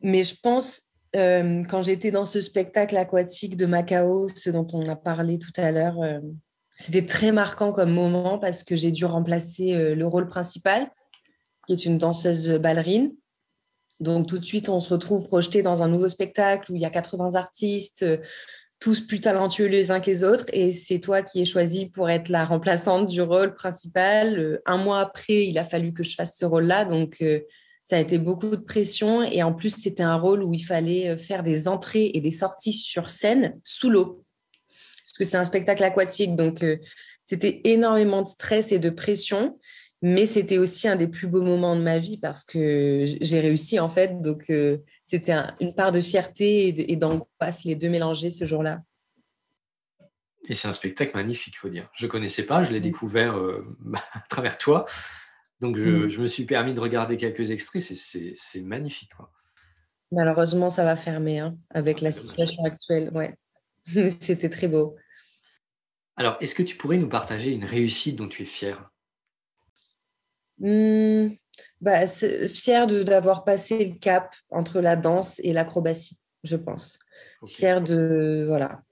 Mais 0.00 0.24
je 0.24 0.34
pense, 0.40 0.91
euh, 1.14 1.62
quand 1.68 1.82
j'étais 1.82 2.10
dans 2.10 2.24
ce 2.24 2.40
spectacle 2.40 2.96
aquatique 2.96 3.56
de 3.56 3.66
Macao, 3.66 4.28
ce 4.34 4.50
dont 4.50 4.66
on 4.72 4.88
a 4.88 4.96
parlé 4.96 5.38
tout 5.38 5.52
à 5.56 5.70
l'heure, 5.70 6.00
euh, 6.00 6.20
c'était 6.78 7.04
très 7.04 7.32
marquant 7.32 7.72
comme 7.72 7.92
moment 7.92 8.38
parce 8.38 8.64
que 8.64 8.76
j'ai 8.76 8.90
dû 8.90 9.04
remplacer 9.04 9.74
euh, 9.74 9.94
le 9.94 10.06
rôle 10.06 10.26
principal, 10.26 10.90
qui 11.66 11.74
est 11.74 11.84
une 11.84 11.98
danseuse 11.98 12.48
ballerine. 12.48 13.12
Donc 14.00 14.26
tout 14.26 14.38
de 14.38 14.44
suite, 14.44 14.68
on 14.68 14.80
se 14.80 14.92
retrouve 14.92 15.26
projeté 15.26 15.62
dans 15.62 15.82
un 15.82 15.88
nouveau 15.88 16.08
spectacle 16.08 16.72
où 16.72 16.76
il 16.76 16.80
y 16.80 16.86
a 16.86 16.90
80 16.90 17.34
artistes, 17.34 18.04
tous 18.80 19.00
plus 19.00 19.20
talentueux 19.20 19.66
les 19.66 19.92
uns 19.92 20.00
que 20.00 20.10
les 20.10 20.24
autres, 20.24 20.46
et 20.52 20.72
c'est 20.72 20.98
toi 20.98 21.22
qui 21.22 21.40
es 21.40 21.44
choisi 21.44 21.86
pour 21.86 22.10
être 22.10 22.30
la 22.30 22.44
remplaçante 22.44 23.06
du 23.06 23.20
rôle 23.20 23.54
principal. 23.54 24.60
Un 24.66 24.78
mois 24.78 24.98
après, 24.98 25.46
il 25.46 25.56
a 25.56 25.64
fallu 25.64 25.92
que 25.92 26.02
je 26.02 26.16
fasse 26.16 26.36
ce 26.36 26.44
rôle-là, 26.44 26.84
donc 26.84 27.22
ça 27.84 27.96
a 27.96 28.00
été 28.00 28.18
beaucoup 28.18 28.50
de 28.50 28.56
pression, 28.56 29.22
et 29.22 29.42
en 29.42 29.52
plus, 29.52 29.70
c'était 29.76 30.02
un 30.02 30.16
rôle 30.16 30.42
où 30.42 30.54
il 30.54 30.62
fallait 30.62 31.16
faire 31.16 31.42
des 31.42 31.68
entrées 31.68 32.10
et 32.14 32.20
des 32.20 32.30
sorties 32.30 32.72
sur 32.72 33.10
scène 33.10 33.60
sous 33.64 33.90
l'eau, 33.90 34.24
parce 34.68 35.18
que 35.18 35.24
c'est 35.24 35.36
un 35.36 35.44
spectacle 35.44 35.82
aquatique, 35.82 36.36
donc 36.36 36.64
c'était 37.24 37.60
énormément 37.64 38.22
de 38.22 38.28
stress 38.28 38.72
et 38.72 38.78
de 38.78 38.90
pression. 38.90 39.58
Mais 40.04 40.26
c'était 40.26 40.58
aussi 40.58 40.88
un 40.88 40.96
des 40.96 41.06
plus 41.06 41.28
beaux 41.28 41.42
moments 41.42 41.76
de 41.76 41.80
ma 41.80 41.98
vie 41.98 42.18
parce 42.18 42.42
que 42.42 43.04
j'ai 43.20 43.40
réussi 43.40 43.78
en 43.78 43.88
fait. 43.88 44.20
Donc 44.20 44.50
euh, 44.50 44.78
c'était 45.04 45.36
une 45.60 45.74
part 45.74 45.92
de 45.92 46.00
fierté 46.00 46.90
et 46.90 46.96
d'angoisse, 46.96 47.62
les 47.64 47.76
deux 47.76 47.88
mélangés 47.88 48.32
ce 48.32 48.44
jour-là. 48.44 48.80
Et 50.48 50.56
c'est 50.56 50.66
un 50.66 50.72
spectacle 50.72 51.16
magnifique, 51.16 51.54
il 51.54 51.58
faut 51.58 51.68
dire. 51.68 51.88
Je 51.94 52.06
ne 52.06 52.10
connaissais 52.10 52.42
pas, 52.42 52.64
je 52.64 52.72
l'ai 52.72 52.80
découvert 52.80 53.38
euh, 53.38 53.64
à 54.12 54.20
travers 54.28 54.58
toi. 54.58 54.86
Donc 55.62 55.78
mm. 55.78 56.08
je, 56.08 56.20
me 56.20 56.26
suis 56.26 56.44
permis 56.44 56.74
de 56.74 56.80
regarder 56.80 57.16
quelques 57.16 57.52
extraits, 57.52 57.82
c'est 57.82 58.60
magnifique. 58.60 59.12
Malheureusement, 60.10 60.68
ça 60.68 60.84
va 60.84 60.96
fermer 60.96 61.38
hein, 61.38 61.56
avec 61.70 62.02
la 62.02 62.12
situation 62.12 62.62
actuelle. 62.64 63.10
Ouais. 63.14 63.34
C'était 64.20 64.50
très 64.50 64.68
beau. 64.68 64.96
Alors, 66.16 66.36
est-ce 66.40 66.54
que 66.54 66.62
tu 66.62 66.76
pourrais 66.76 66.98
nous 66.98 67.08
partager 67.08 67.52
une 67.52 67.64
réussite 67.64 68.16
dont 68.16 68.28
tu 68.28 68.42
es 68.42 68.46
fière? 68.46 68.90
Hmm, 70.58 71.28
bah, 71.80 72.06
Fière 72.06 72.86
d'avoir 72.86 73.44
passé 73.44 73.88
le 73.88 73.94
cap 73.98 74.34
entre 74.50 74.80
la 74.80 74.96
danse 74.96 75.40
et 75.44 75.52
l'acrobatie, 75.52 76.18
je 76.44 76.56
pense. 76.56 76.98
Fière 77.46 77.80
de 77.80 78.44
voilà 78.46 78.82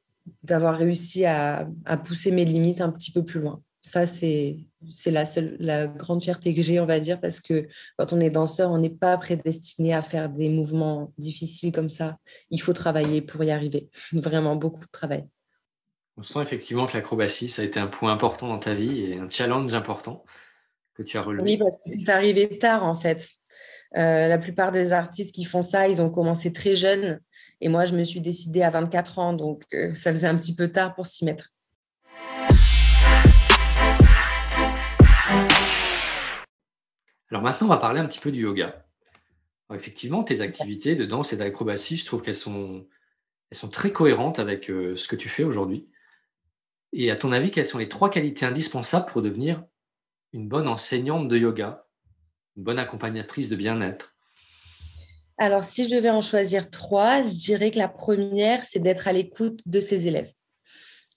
d'avoir 0.42 0.76
réussi 0.76 1.24
à, 1.24 1.68
à, 1.84 1.96
pousser 1.96 2.30
mes 2.30 2.44
limites 2.44 2.80
un 2.80 2.92
petit 2.92 3.10
peu 3.10 3.24
plus 3.24 3.40
loin. 3.40 3.62
Ça, 3.82 4.06
c'est 4.06 4.58
la, 5.06 5.24
seule, 5.24 5.56
la 5.58 5.86
grande 5.86 6.22
fierté 6.22 6.54
que 6.54 6.62
j'ai, 6.62 6.80
on 6.80 6.86
va 6.86 7.00
dire, 7.00 7.20
parce 7.20 7.40
que 7.40 7.66
quand 7.98 8.12
on 8.12 8.20
est 8.20 8.30
danseur, 8.30 8.70
on 8.70 8.78
n'est 8.78 8.90
pas 8.90 9.16
prédestiné 9.16 9.94
à 9.94 10.02
faire 10.02 10.28
des 10.28 10.48
mouvements 10.48 11.12
difficiles 11.16 11.72
comme 11.72 11.88
ça. 11.88 12.18
Il 12.50 12.60
faut 12.60 12.74
travailler 12.74 13.22
pour 13.22 13.42
y 13.42 13.50
arriver. 13.50 13.88
Vraiment 14.12 14.56
beaucoup 14.56 14.84
de 14.84 14.90
travail. 14.92 15.26
On 16.16 16.22
sent 16.22 16.42
effectivement 16.42 16.86
que 16.86 16.96
l'acrobatie, 16.96 17.48
ça 17.48 17.62
a 17.62 17.64
été 17.64 17.80
un 17.80 17.86
point 17.86 18.12
important 18.12 18.48
dans 18.48 18.58
ta 18.58 18.74
vie 18.74 19.00
et 19.00 19.16
un 19.16 19.30
challenge 19.30 19.74
important 19.74 20.24
tu 21.04 21.18
as 21.18 21.22
relevé 21.22 21.42
Oui, 21.42 21.56
parce 21.56 21.76
que 21.76 21.82
c'est 21.84 22.08
arrivé 22.08 22.58
tard 22.58 22.84
en 22.84 22.94
fait. 22.94 23.28
Euh, 23.96 24.28
la 24.28 24.38
plupart 24.38 24.70
des 24.70 24.92
artistes 24.92 25.34
qui 25.34 25.44
font 25.44 25.62
ça, 25.62 25.88
ils 25.88 26.00
ont 26.00 26.10
commencé 26.10 26.52
très 26.52 26.76
jeunes. 26.76 27.20
Et 27.60 27.68
moi, 27.68 27.84
je 27.84 27.96
me 27.96 28.04
suis 28.04 28.20
décidée 28.20 28.62
à 28.62 28.70
24 28.70 29.18
ans, 29.18 29.32
donc 29.32 29.64
euh, 29.74 29.92
ça 29.92 30.10
faisait 30.10 30.28
un 30.28 30.36
petit 30.36 30.54
peu 30.54 30.70
tard 30.70 30.94
pour 30.94 31.06
s'y 31.06 31.24
mettre. 31.24 31.50
Alors 37.30 37.42
maintenant, 37.42 37.68
on 37.68 37.70
va 37.70 37.76
parler 37.76 38.00
un 38.00 38.06
petit 38.06 38.18
peu 38.18 38.32
du 38.32 38.42
yoga. 38.42 38.84
effectivement, 39.72 40.24
tes 40.24 40.40
activités 40.40 40.96
de 40.96 41.04
danse 41.04 41.32
et 41.32 41.36
d'acrobatie, 41.36 41.96
je 41.96 42.04
trouve 42.04 42.22
qu'elles 42.22 42.34
sont, 42.34 42.86
sont 43.52 43.68
très 43.68 43.92
cohérentes 43.92 44.40
avec 44.40 44.68
euh, 44.68 44.96
ce 44.96 45.06
que 45.06 45.16
tu 45.16 45.28
fais 45.28 45.44
aujourd'hui. 45.44 45.88
Et 46.92 47.10
à 47.10 47.16
ton 47.16 47.30
avis, 47.30 47.52
quelles 47.52 47.66
sont 47.66 47.78
les 47.78 47.88
trois 47.88 48.10
qualités 48.10 48.46
indispensables 48.46 49.06
pour 49.06 49.22
devenir 49.22 49.64
une 50.32 50.48
bonne 50.48 50.66
enseignante 50.66 51.28
de 51.28 51.38
yoga, 51.38 51.86
une 52.56 52.64
bonne 52.64 52.80
accompagnatrice 52.80 53.48
de 53.48 53.54
bien-être? 53.54 54.16
Alors, 55.38 55.62
si 55.62 55.88
je 55.88 55.94
devais 55.94 56.10
en 56.10 56.22
choisir 56.22 56.68
trois, 56.68 57.22
je 57.22 57.34
dirais 57.34 57.70
que 57.70 57.78
la 57.78 57.88
première, 57.88 58.64
c'est 58.64 58.80
d'être 58.80 59.06
à 59.06 59.12
l'écoute 59.12 59.60
de 59.66 59.80
ses 59.80 60.08
élèves. 60.08 60.32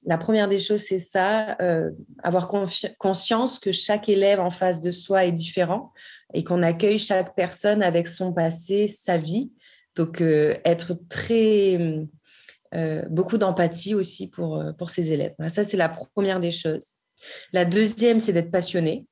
La 0.05 0.17
première 0.17 0.49
des 0.49 0.59
choses, 0.59 0.81
c'est 0.81 0.99
ça, 0.99 1.55
euh, 1.61 1.91
avoir 2.23 2.49
conscience 2.97 3.57
que 3.57 3.71
chaque 3.71 4.09
élève 4.09 4.39
en 4.39 4.49
face 4.49 4.81
de 4.81 4.91
soi 4.91 5.25
est 5.25 5.31
différent 5.31 5.93
et 6.33 6.43
qu'on 6.43 6.61
accueille 6.61 6.99
chaque 6.99 7.35
personne 7.35 7.81
avec 7.81 8.07
son 8.07 8.33
passé, 8.33 8.87
sa 8.87 9.17
vie. 9.17 9.51
Donc, 9.95 10.21
euh, 10.21 10.55
être 10.65 10.97
très... 11.09 11.77
Euh, 12.75 13.03
beaucoup 13.07 13.37
d'empathie 13.37 13.93
aussi 13.93 14.27
pour, 14.27 14.63
pour 14.79 14.89
ses 14.89 15.11
élèves. 15.11 15.35
ça, 15.47 15.63
c'est 15.63 15.77
la 15.77 15.89
première 15.89 16.39
des 16.39 16.49
choses. 16.49 16.95
La 17.51 17.65
deuxième, 17.65 18.19
c'est 18.19 18.33
d'être 18.33 18.49
passionné. 18.49 19.05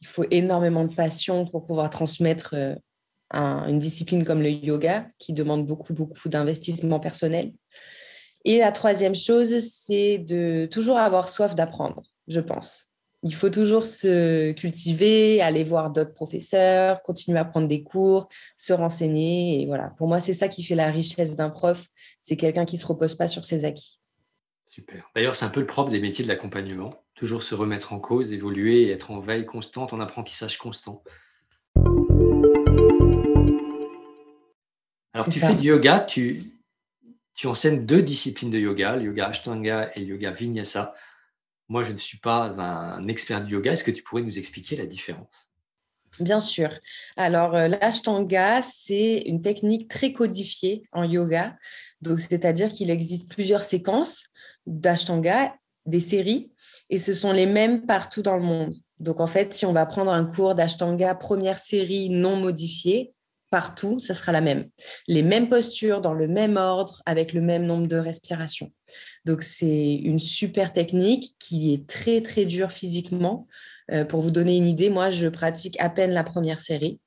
Il 0.00 0.06
faut 0.06 0.24
énormément 0.30 0.84
de 0.84 0.94
passion 0.94 1.44
pour 1.44 1.66
pouvoir 1.66 1.90
transmettre 1.90 2.54
une 3.32 3.78
discipline 3.80 4.24
comme 4.24 4.42
le 4.42 4.50
yoga 4.50 5.08
qui 5.18 5.32
demande 5.32 5.66
beaucoup, 5.66 5.92
beaucoup 5.92 6.28
d'investissement 6.28 7.00
personnel. 7.00 7.52
Et 8.44 8.58
la 8.58 8.72
troisième 8.72 9.14
chose, 9.14 9.54
c'est 9.58 10.18
de 10.18 10.66
toujours 10.70 10.98
avoir 10.98 11.28
soif 11.28 11.54
d'apprendre, 11.54 12.02
je 12.26 12.40
pense. 12.40 12.86
Il 13.22 13.34
faut 13.34 13.50
toujours 13.50 13.84
se 13.84 14.52
cultiver, 14.52 15.42
aller 15.42 15.62
voir 15.62 15.90
d'autres 15.90 16.14
professeurs, 16.14 17.02
continuer 17.02 17.38
à 17.38 17.44
prendre 17.44 17.68
des 17.68 17.82
cours, 17.82 18.28
se 18.56 18.72
renseigner. 18.72 19.60
Et 19.60 19.66
voilà, 19.66 19.92
pour 19.98 20.08
moi, 20.08 20.20
c'est 20.20 20.32
ça 20.32 20.48
qui 20.48 20.62
fait 20.62 20.74
la 20.74 20.90
richesse 20.90 21.36
d'un 21.36 21.50
prof. 21.50 21.86
C'est 22.18 22.36
quelqu'un 22.36 22.64
qui 22.64 22.76
ne 22.76 22.80
se 22.80 22.86
repose 22.86 23.14
pas 23.14 23.28
sur 23.28 23.44
ses 23.44 23.66
acquis. 23.66 24.00
Super. 24.68 25.10
D'ailleurs, 25.14 25.36
c'est 25.36 25.44
un 25.44 25.50
peu 25.50 25.60
le 25.60 25.66
propre 25.66 25.90
des 25.90 26.00
métiers 26.00 26.24
de 26.24 26.30
l'accompagnement. 26.30 26.94
Toujours 27.14 27.42
se 27.42 27.54
remettre 27.54 27.92
en 27.92 28.00
cause, 28.00 28.32
évoluer 28.32 28.84
et 28.84 28.90
être 28.90 29.10
en 29.10 29.20
veille 29.20 29.44
constante, 29.44 29.92
en 29.92 30.00
apprentissage 30.00 30.56
constant. 30.56 31.02
Alors, 35.12 35.28
tu 35.28 35.40
fais 35.40 35.54
du 35.56 35.66
yoga, 35.66 36.00
tu, 36.00 36.59
tu 37.34 37.46
enseignes 37.46 37.86
deux 37.86 38.02
disciplines 38.02 38.50
de 38.50 38.58
yoga, 38.58 38.96
le 38.96 39.04
yoga 39.04 39.28
Ashtanga 39.28 39.90
et 39.94 40.00
le 40.00 40.06
yoga 40.06 40.30
Vinyasa. 40.30 40.94
Moi, 41.68 41.82
je 41.82 41.92
ne 41.92 41.98
suis 41.98 42.18
pas 42.18 42.60
un 42.60 43.06
expert 43.08 43.44
du 43.44 43.52
yoga. 43.52 43.72
Est-ce 43.72 43.84
que 43.84 43.90
tu 43.90 44.02
pourrais 44.02 44.22
nous 44.22 44.38
expliquer 44.38 44.76
la 44.76 44.86
différence? 44.86 45.50
Bien 46.18 46.40
sûr. 46.40 46.70
Alors, 47.16 47.54
euh, 47.54 47.68
l'Ashtanga, 47.68 48.62
c'est 48.62 49.22
une 49.26 49.40
technique 49.40 49.88
très 49.88 50.12
codifiée 50.12 50.82
en 50.92 51.04
yoga. 51.04 51.56
C'est-à-dire 52.18 52.72
qu'il 52.72 52.90
existe 52.90 53.30
plusieurs 53.30 53.62
séquences 53.62 54.24
d'Ashtanga, 54.66 55.54
des 55.86 56.00
séries, 56.00 56.50
et 56.88 56.98
ce 56.98 57.14
sont 57.14 57.32
les 57.32 57.46
mêmes 57.46 57.86
partout 57.86 58.22
dans 58.22 58.36
le 58.36 58.42
monde. 58.42 58.74
Donc, 58.98 59.20
en 59.20 59.26
fait, 59.26 59.54
si 59.54 59.64
on 59.64 59.72
va 59.72 59.86
prendre 59.86 60.12
un 60.12 60.24
cours 60.24 60.54
d'Ashtanga, 60.54 61.14
première 61.14 61.58
série 61.58 62.10
non 62.10 62.36
modifiée, 62.36 63.14
partout, 63.50 63.98
ça 63.98 64.14
sera 64.14 64.32
la 64.32 64.40
même. 64.40 64.68
Les 65.08 65.22
mêmes 65.22 65.48
postures, 65.48 66.00
dans 66.00 66.14
le 66.14 66.28
même 66.28 66.56
ordre, 66.56 67.02
avec 67.06 67.32
le 67.32 67.40
même 67.40 67.64
nombre 67.64 67.86
de 67.86 67.96
respirations. 67.96 68.72
Donc, 69.24 69.42
c'est 69.42 69.94
une 69.94 70.18
super 70.18 70.72
technique 70.72 71.36
qui 71.38 71.74
est 71.74 71.86
très, 71.86 72.22
très 72.22 72.44
dure 72.44 72.70
physiquement. 72.70 73.46
Euh, 73.90 74.04
pour 74.04 74.20
vous 74.20 74.30
donner 74.30 74.56
une 74.56 74.66
idée, 74.66 74.90
moi, 74.90 75.10
je 75.10 75.26
pratique 75.26 75.76
à 75.80 75.90
peine 75.90 76.12
la 76.12 76.24
première 76.24 76.60
série. 76.60 77.00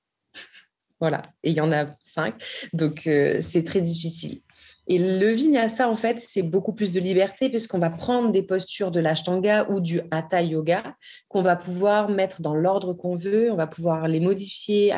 voilà, 1.00 1.24
et 1.44 1.52
il 1.52 1.56
y 1.56 1.62
en 1.62 1.72
a 1.72 1.96
cinq. 2.00 2.36
Donc, 2.74 3.08
euh, 3.08 3.40
c'est 3.42 3.64
très 3.64 3.82
difficile. 3.82 4.42
Et 4.88 5.00
le 5.00 5.30
vinyasa, 5.30 5.90
en 5.90 5.96
fait, 5.96 6.20
c'est 6.20 6.42
beaucoup 6.42 6.74
plus 6.74 6.92
de 6.92 7.00
liberté 7.00 7.50
puisqu'on 7.50 7.80
va 7.80 7.90
prendre 7.90 8.32
des 8.32 8.44
postures 8.44 8.92
de 8.92 9.00
l'ashtanga 9.00 9.66
ou 9.70 9.80
du 9.80 10.02
hatha 10.12 10.42
yoga 10.42 10.96
qu'on 11.30 11.42
va 11.42 11.56
pouvoir 11.56 12.10
mettre 12.10 12.42
dans 12.42 12.54
l'ordre 12.54 12.94
qu'on 12.94 13.16
veut. 13.16 13.50
On 13.50 13.56
va 13.56 13.68
pouvoir 13.68 14.10
les 14.10 14.20
modifier, 14.20 14.92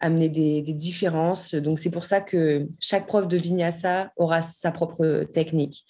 amener 0.00 0.28
des, 0.28 0.62
différences. 0.62 1.54
Donc, 1.54 1.78
c'est 1.78 1.90
pour 1.90 2.04
ça 2.04 2.20
que 2.20 2.66
chaque 2.80 3.06
prof 3.06 3.28
de 3.28 3.36
vinyasa 3.36 4.12
aura 4.16 4.42
sa 4.42 4.72
propre 4.72 5.24
technique. 5.24 5.84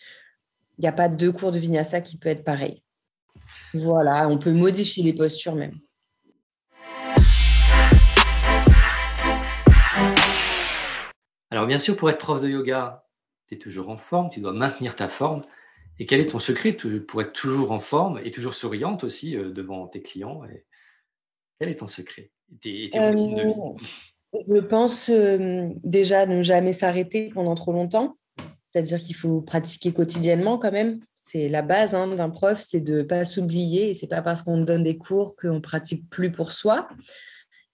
Il 0.78 0.82
n'y 0.82 0.88
a 0.88 0.92
pas 0.92 1.08
deux 1.08 1.32
cours 1.32 1.52
de 1.52 1.58
vinyasa 1.58 2.00
qui 2.00 2.18
peut 2.18 2.28
être 2.28 2.44
pareil. 2.44 2.82
Voilà, 3.72 4.28
on 4.28 4.38
peut 4.38 4.52
modifier 4.52 5.02
les 5.04 5.12
postures 5.12 5.54
même. 5.54 5.74
Alors, 11.50 11.66
bien 11.66 11.78
sûr, 11.78 11.96
pour 11.96 12.10
être 12.10 12.18
prof 12.18 12.40
de 12.40 12.48
yoga, 12.48 13.04
tu 13.48 13.54
es 13.54 13.58
toujours 13.58 13.90
en 13.90 13.96
forme, 13.96 14.30
tu 14.30 14.40
dois 14.40 14.52
maintenir 14.52 14.96
ta 14.96 15.08
forme. 15.08 15.42
Et 15.98 16.06
quel 16.06 16.20
est 16.20 16.30
ton 16.30 16.38
secret? 16.38 16.72
Pour 16.72 17.20
être 17.20 17.32
toujours 17.32 17.72
en 17.72 17.80
forme 17.80 18.20
et 18.24 18.30
toujours 18.30 18.54
souriante 18.54 19.04
aussi 19.04 19.36
euh, 19.36 19.50
devant 19.50 19.86
tes 19.86 20.00
clients 20.00 20.42
Quel 21.58 21.68
est 21.68 21.74
ton 21.74 21.88
secret? 21.88 22.30
Euh, 22.66 23.14
je 24.48 24.60
pense 24.60 25.08
euh, 25.10 25.68
déjà 25.82 26.26
ne 26.26 26.42
jamais 26.42 26.72
s'arrêter 26.72 27.30
pendant 27.34 27.54
trop 27.54 27.72
longtemps. 27.72 28.16
C'est-à-dire 28.68 28.98
qu'il 28.98 29.16
faut 29.16 29.40
pratiquer 29.40 29.92
quotidiennement 29.92 30.58
quand 30.58 30.72
même. 30.72 31.00
C'est 31.16 31.48
la 31.48 31.62
base 31.62 31.94
hein, 31.94 32.08
d'un 32.14 32.30
prof, 32.30 32.60
c'est 32.60 32.80
de 32.80 32.98
ne 32.98 33.02
pas 33.02 33.24
s'oublier. 33.24 33.90
Et 33.90 33.94
c'est 33.94 34.06
pas 34.06 34.22
parce 34.22 34.42
qu'on 34.42 34.58
donne 34.58 34.82
des 34.82 34.96
cours 34.96 35.36
qu'on 35.36 35.60
pratique 35.60 36.08
plus 36.08 36.30
pour 36.30 36.52
soi. 36.52 36.88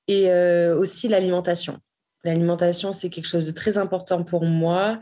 Et 0.08 0.30
euh, 0.30 0.78
aussi 0.78 1.08
l'alimentation. 1.08 1.78
L'alimentation, 2.24 2.92
c'est 2.92 3.10
quelque 3.10 3.28
chose 3.28 3.46
de 3.46 3.52
très 3.52 3.78
important 3.78 4.24
pour 4.24 4.44
moi. 4.44 5.00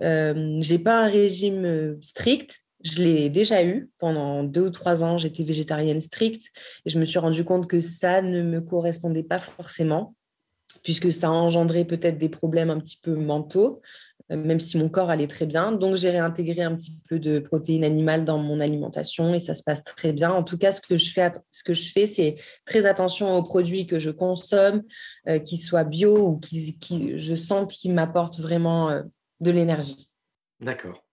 Euh, 0.00 0.56
j'ai 0.60 0.78
pas 0.78 1.04
un 1.04 1.08
régime 1.08 1.98
strict, 2.00 2.60
je 2.84 3.02
l'ai 3.02 3.30
déjà 3.30 3.64
eu 3.64 3.90
pendant 3.98 4.42
deux 4.44 4.66
ou 4.66 4.70
trois 4.70 5.04
ans. 5.04 5.18
J'étais 5.18 5.44
végétarienne 5.44 6.00
stricte 6.00 6.50
et 6.84 6.90
je 6.90 6.98
me 6.98 7.04
suis 7.04 7.18
rendu 7.18 7.44
compte 7.44 7.66
que 7.66 7.80
ça 7.80 8.22
ne 8.22 8.42
me 8.42 8.60
correspondait 8.60 9.22
pas 9.22 9.38
forcément, 9.38 10.14
puisque 10.82 11.12
ça 11.12 11.28
a 11.28 11.30
engendré 11.30 11.84
peut-être 11.84 12.18
des 12.18 12.28
problèmes 12.28 12.70
un 12.70 12.80
petit 12.80 12.98
peu 13.00 13.14
mentaux, 13.14 13.80
euh, 14.30 14.36
même 14.36 14.60
si 14.60 14.78
mon 14.78 14.88
corps 14.88 15.10
allait 15.10 15.28
très 15.28 15.46
bien. 15.46 15.72
Donc, 15.72 15.96
j'ai 15.96 16.10
réintégré 16.10 16.62
un 16.62 16.74
petit 16.74 16.98
peu 17.08 17.18
de 17.18 17.38
protéines 17.38 17.84
animales 17.84 18.24
dans 18.24 18.38
mon 18.38 18.60
alimentation 18.60 19.32
et 19.34 19.40
ça 19.40 19.54
se 19.54 19.62
passe 19.62 19.84
très 19.84 20.12
bien. 20.12 20.32
En 20.32 20.42
tout 20.42 20.58
cas, 20.58 20.72
ce 20.72 20.80
que 20.80 20.96
je 20.96 21.12
fais, 21.12 21.30
ce 21.50 21.62
que 21.62 21.74
je 21.74 21.92
fais 21.92 22.06
c'est 22.06 22.36
très 22.64 22.86
attention 22.86 23.36
aux 23.36 23.42
produits 23.42 23.86
que 23.86 23.98
je 23.98 24.10
consomme, 24.10 24.82
euh, 25.28 25.38
qu'ils 25.38 25.60
soient 25.60 25.84
bio 25.84 26.28
ou 26.28 26.38
qui, 26.38 26.78
qui 26.78 27.18
je 27.18 27.34
sens 27.34 27.72
qu'ils 27.72 27.94
m'apportent 27.94 28.40
vraiment 28.40 28.90
euh, 28.90 29.02
de 29.40 29.50
l'énergie. 29.50 30.08
D'accord. 30.60 31.04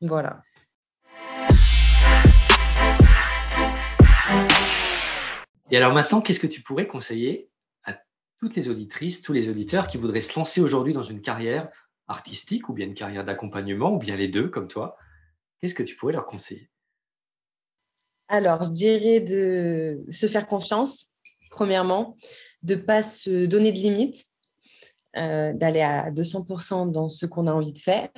Voilà. 0.00 0.42
Et 5.74 5.76
alors 5.76 5.92
maintenant, 5.92 6.20
qu'est-ce 6.20 6.38
que 6.38 6.46
tu 6.46 6.62
pourrais 6.62 6.86
conseiller 6.86 7.50
à 7.82 7.98
toutes 8.38 8.54
les 8.54 8.68
auditrices, 8.68 9.22
tous 9.22 9.32
les 9.32 9.48
auditeurs 9.48 9.88
qui 9.88 9.98
voudraient 9.98 10.20
se 10.20 10.38
lancer 10.38 10.60
aujourd'hui 10.60 10.92
dans 10.92 11.02
une 11.02 11.20
carrière 11.20 11.68
artistique 12.06 12.68
ou 12.68 12.72
bien 12.72 12.86
une 12.86 12.94
carrière 12.94 13.24
d'accompagnement 13.24 13.92
ou 13.92 13.98
bien 13.98 14.14
les 14.14 14.28
deux 14.28 14.46
comme 14.46 14.68
toi? 14.68 14.96
Qu'est-ce 15.60 15.74
que 15.74 15.82
tu 15.82 15.96
pourrais 15.96 16.12
leur 16.12 16.26
conseiller? 16.26 16.70
Alors, 18.28 18.62
je 18.62 18.70
dirais 18.70 19.18
de 19.18 20.04
se 20.10 20.26
faire 20.26 20.46
confiance, 20.46 21.10
premièrement, 21.50 22.16
de 22.62 22.76
ne 22.76 22.80
pas 22.80 23.02
se 23.02 23.46
donner 23.46 23.72
de 23.72 23.78
limites, 23.78 24.26
euh, 25.16 25.52
d'aller 25.54 25.82
à 25.82 26.12
200% 26.12 26.88
dans 26.92 27.08
ce 27.08 27.26
qu'on 27.26 27.48
a 27.48 27.52
envie 27.52 27.72
de 27.72 27.78
faire, 27.78 28.10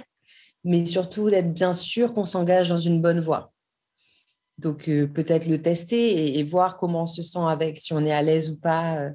mais 0.62 0.85
surtout 0.85 1.31
d'être 1.31 1.55
bien 1.55 1.73
sûr 1.73 2.12
qu'on 2.12 2.27
s'engage 2.27 2.69
dans 2.69 2.77
une 2.77 3.01
bonne 3.01 3.21
voie. 3.21 3.55
Donc, 4.59 4.88
euh, 4.88 5.07
peut-être 5.07 5.47
le 5.47 5.61
tester 5.61 6.38
et, 6.38 6.42
voir 6.42 6.79
comment 6.79 7.03
on 7.03 7.07
se 7.07 7.23
sent 7.23 7.45
avec, 7.47 7.77
si 7.77 7.92
on 7.92 8.05
est 8.05 8.12
à 8.12 8.23
l'aise 8.23 8.51
ou 8.51 8.59
pas. 8.59 8.99
Euh. 8.99 9.11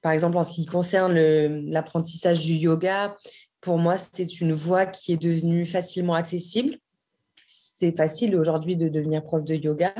Par 0.00 0.12
exemple, 0.12 0.36
en 0.36 0.42
ce 0.42 0.52
qui 0.52 0.66
concerne 0.66 1.14
l'apprentissage 1.14 2.40
du 2.40 2.54
yoga, 2.54 3.16
pour 3.60 3.78
moi, 3.78 3.96
c'est 3.98 4.40
une 4.40 4.52
voie 4.52 4.86
qui 4.86 5.12
est 5.12 5.22
devenue 5.22 5.64
facilement 5.64 6.14
accessible. 6.14 6.76
C'est 7.46 7.96
facile 7.96 8.34
aujourd'hui 8.36 8.76
de 8.76 8.88
devenir 8.88 9.22
prof 9.22 9.44
de 9.44 9.54
yoga. 9.54 9.92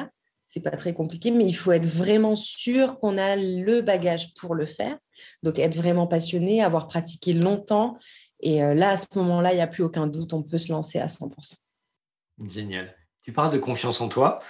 C'est 0.44 0.60
pas 0.60 0.70
très 0.72 0.92
compliqué, 0.92 1.30
mais 1.30 1.46
il 1.46 1.54
faut 1.54 1.70
être 1.70 1.86
vraiment 1.86 2.34
sûr 2.34 2.98
qu'on 2.98 3.16
a 3.16 3.36
le 3.36 3.80
bagage 3.80 4.34
pour 4.34 4.56
le 4.56 4.66
faire. 4.66 4.98
Donc, 5.44 5.60
être 5.60 5.76
vraiment 5.76 6.08
passionné, 6.08 6.62
avoir 6.62 6.88
pratiqué 6.88 7.32
longtemps. 7.32 7.96
Et 8.40 8.62
euh, 8.62 8.74
là, 8.74 8.90
à 8.90 8.96
ce 8.96 9.06
moment-là, 9.14 9.52
il 9.52 9.56
n'y 9.56 9.62
a 9.62 9.68
plus 9.68 9.84
aucun 9.84 10.08
doute, 10.08 10.34
on 10.34 10.42
peut 10.42 10.58
se 10.58 10.72
lancer 10.72 10.98
à 10.98 11.06
100%. 11.06 11.54
Génial. 12.48 12.94
Tu 13.22 13.32
parles 13.32 13.52
de 13.52 13.58
confiance 13.58 14.00
en 14.00 14.08
toi. 14.08 14.40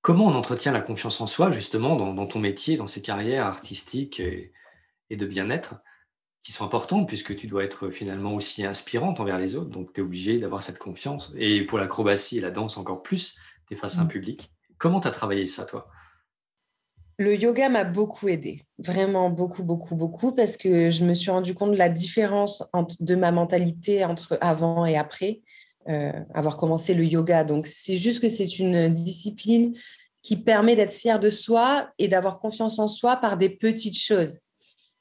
Comment 0.00 0.26
on 0.26 0.34
entretient 0.34 0.72
la 0.72 0.80
confiance 0.80 1.20
en 1.20 1.26
soi, 1.26 1.50
justement, 1.50 1.96
dans, 1.96 2.26
ton 2.26 2.38
métier, 2.38 2.76
dans 2.76 2.86
ces 2.86 3.02
carrières 3.02 3.46
artistiques 3.46 4.20
et, 4.20 4.52
de 5.10 5.26
bien-être, 5.26 5.76
qui 6.42 6.52
sont 6.52 6.64
importantes, 6.64 7.06
puisque 7.06 7.36
tu 7.36 7.46
dois 7.46 7.64
être 7.64 7.90
finalement 7.90 8.34
aussi 8.34 8.64
inspirante 8.64 9.20
envers 9.20 9.38
les 9.38 9.56
autres. 9.56 9.70
Donc, 9.70 9.92
tu 9.92 10.00
es 10.00 10.02
obligé 10.02 10.38
d'avoir 10.38 10.62
cette 10.62 10.78
confiance. 10.78 11.32
Et 11.36 11.62
pour 11.62 11.78
l'acrobatie 11.78 12.38
et 12.38 12.40
la 12.40 12.50
danse 12.50 12.78
encore 12.78 13.02
plus, 13.02 13.36
tu 13.66 13.74
es 13.74 13.76
face 13.76 13.98
à 13.98 14.02
un 14.02 14.04
mmh. 14.04 14.08
public. 14.08 14.52
Comment 14.78 15.00
tu 15.00 15.08
as 15.08 15.10
travaillé 15.10 15.46
ça, 15.46 15.64
toi? 15.64 15.88
Le 17.20 17.34
yoga 17.34 17.68
m'a 17.68 17.82
beaucoup 17.82 18.28
aidé, 18.28 18.64
vraiment 18.78 19.28
beaucoup, 19.28 19.64
beaucoup, 19.64 19.96
beaucoup, 19.96 20.32
parce 20.32 20.56
que 20.56 20.92
je 20.92 21.04
me 21.04 21.14
suis 21.14 21.32
rendu 21.32 21.52
compte 21.52 21.72
de 21.72 21.76
la 21.76 21.88
différence 21.88 22.62
entre, 22.72 22.94
de 23.00 23.16
ma 23.16 23.32
mentalité 23.32 24.04
entre 24.04 24.38
avant 24.40 24.86
et 24.86 24.96
après. 24.96 25.42
Euh, 25.88 26.12
avoir 26.34 26.58
commencé 26.58 26.92
le 26.92 27.02
yoga. 27.02 27.44
Donc, 27.44 27.66
c'est 27.66 27.96
juste 27.96 28.20
que 28.20 28.28
c'est 28.28 28.58
une 28.58 28.92
discipline 28.92 29.74
qui 30.22 30.36
permet 30.36 30.76
d'être 30.76 30.92
fier 30.92 31.18
de 31.18 31.30
soi 31.30 31.88
et 31.98 32.08
d'avoir 32.08 32.40
confiance 32.40 32.78
en 32.78 32.88
soi 32.88 33.16
par 33.16 33.38
des 33.38 33.48
petites 33.48 33.98
choses. 33.98 34.40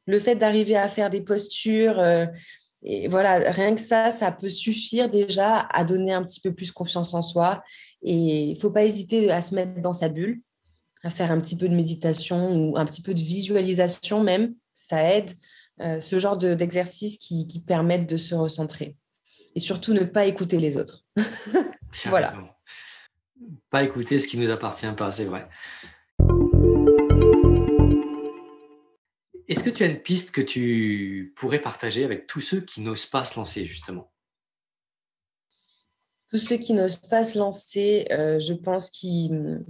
Le 0.05 0.17
fait 0.17 0.35
d'arriver 0.35 0.77
à 0.77 0.87
faire 0.87 1.09
des 1.09 1.19
postures, 1.19 1.99
euh, 1.99 2.25
voilà, 3.09 3.51
rien 3.51 3.75
que 3.75 3.81
ça, 3.81 4.11
ça 4.11 4.31
peut 4.31 4.49
suffire 4.49 5.09
déjà 5.09 5.67
à 5.71 5.83
donner 5.83 6.13
un 6.13 6.23
petit 6.23 6.39
peu 6.39 6.53
plus 6.53 6.71
confiance 6.71 7.13
en 7.13 7.21
soi. 7.21 7.61
Et 8.01 8.43
il 8.43 8.53
ne 8.53 8.59
faut 8.59 8.71
pas 8.71 8.85
hésiter 8.85 9.29
à 9.29 9.41
se 9.41 9.55
mettre 9.55 9.81
dans 9.81 9.91
sa 9.91 10.07
bulle, 10.07 10.39
à 11.03 11.09
faire 11.09 11.33
un 11.33 11.41
petit 11.41 11.57
peu 11.57 11.67
de 11.67 11.75
méditation 11.75 12.55
ou 12.55 12.77
un 12.77 12.85
petit 12.85 13.01
peu 13.01 13.13
de 13.13 13.19
visualisation 13.19 14.23
même. 14.23 14.55
Ça 14.73 15.03
aide. 15.03 15.31
Euh, 15.81 15.99
ce 15.99 16.17
genre 16.17 16.37
d'exercices 16.37 17.17
qui, 17.17 17.45
qui 17.45 17.59
permettent 17.59 18.09
de 18.09 18.17
se 18.17 18.33
recentrer 18.33 18.95
et 19.57 19.59
surtout 19.59 19.91
ne 19.91 20.03
pas 20.03 20.27
écouter 20.27 20.59
les 20.59 20.77
autres. 20.77 21.03
voilà. 22.05 22.31
Pas 23.71 23.83
écouter 23.83 24.19
ce 24.19 24.27
qui 24.27 24.37
nous 24.37 24.51
appartient 24.51 24.85
pas, 24.95 25.11
c'est 25.11 25.25
vrai. 25.25 25.49
Est-ce 29.47 29.63
que 29.63 29.71
tu 29.71 29.81
as 29.81 29.87
une 29.87 29.99
piste 29.99 30.29
que 30.29 30.41
tu 30.41 31.33
pourrais 31.35 31.59
partager 31.59 32.03
avec 32.03 32.27
tous 32.27 32.39
ceux 32.39 32.61
qui 32.61 32.81
n'osent 32.81 33.07
pas 33.07 33.25
se 33.25 33.39
lancer, 33.39 33.65
justement? 33.65 34.11
Tous 36.29 36.37
ceux 36.37 36.57
qui 36.57 36.73
n'osent 36.73 36.97
pas 36.97 37.25
se 37.25 37.39
lancer, 37.39 38.05
euh, 38.11 38.39
je 38.39 38.53
pense 38.53 38.91
qu'il 38.91 39.65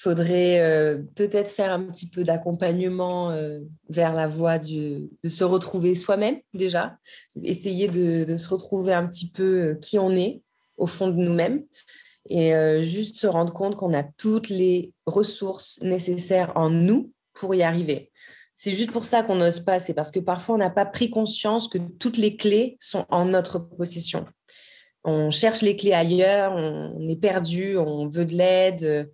faudrait 0.00 0.60
euh, 0.60 0.96
peut-être 1.14 1.50
faire 1.50 1.72
un 1.72 1.82
petit 1.84 2.08
peu 2.08 2.22
d'accompagnement 2.22 3.32
euh, 3.32 3.60
vers 3.90 4.14
la 4.14 4.26
voie 4.26 4.58
de 4.58 5.10
se 5.26 5.44
retrouver 5.44 5.94
soi-même 5.94 6.38
déjà, 6.54 6.96
essayer 7.42 7.86
de, 7.88 8.36
se 8.38 8.48
retrouver 8.48 8.94
un 8.94 9.06
petit 9.06 9.28
peu 9.28 9.78
qui 9.82 9.98
on 9.98 10.12
est 10.12 10.40
au 10.78 10.86
fond 10.86 11.08
de 11.08 11.16
nous-mêmes 11.16 11.64
et 12.30 12.52
juste 12.84 13.16
se 13.16 13.26
rendre 13.26 13.52
compte 13.52 13.76
qu'on 13.76 13.92
a 13.92 14.02
toutes 14.02 14.48
les 14.48 14.92
ressources 15.06 15.78
nécessaires 15.82 16.52
en 16.54 16.70
nous 16.70 17.12
pour 17.34 17.54
y 17.54 17.62
arriver. 17.62 18.10
C'est 18.56 18.72
juste 18.72 18.92
pour 18.92 19.04
ça 19.04 19.22
qu'on 19.22 19.36
n'ose 19.36 19.60
pas, 19.60 19.80
c'est 19.80 19.94
parce 19.94 20.10
que 20.10 20.20
parfois 20.20 20.54
on 20.54 20.58
n'a 20.58 20.70
pas 20.70 20.86
pris 20.86 21.10
conscience 21.10 21.66
que 21.68 21.78
toutes 21.78 22.18
les 22.18 22.36
clés 22.36 22.76
sont 22.78 23.04
en 23.10 23.26
notre 23.26 23.58
possession. 23.58 24.24
On 25.04 25.30
cherche 25.30 25.62
les 25.62 25.76
clés 25.76 25.92
ailleurs, 25.92 26.52
on 26.54 27.08
est 27.08 27.20
perdu, 27.20 27.76
on 27.76 28.08
veut 28.08 28.26
de 28.26 28.34
l'aide, 28.34 29.10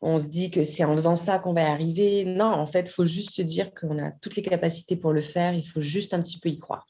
on 0.00 0.18
se 0.18 0.26
dit 0.26 0.50
que 0.50 0.64
c'est 0.64 0.84
en 0.84 0.94
faisant 0.94 1.16
ça 1.16 1.38
qu'on 1.38 1.52
va 1.52 1.62
y 1.62 1.66
arriver. 1.66 2.24
Non, 2.24 2.46
en 2.46 2.66
fait, 2.66 2.88
il 2.88 2.92
faut 2.92 3.06
juste 3.06 3.30
se 3.30 3.42
dire 3.42 3.74
qu'on 3.74 3.98
a 3.98 4.10
toutes 4.10 4.36
les 4.36 4.42
capacités 4.42 4.96
pour 4.96 5.12
le 5.12 5.22
faire, 5.22 5.54
il 5.54 5.66
faut 5.66 5.80
juste 5.80 6.14
un 6.14 6.22
petit 6.22 6.38
peu 6.38 6.48
y 6.48 6.58
croire. 6.58 6.86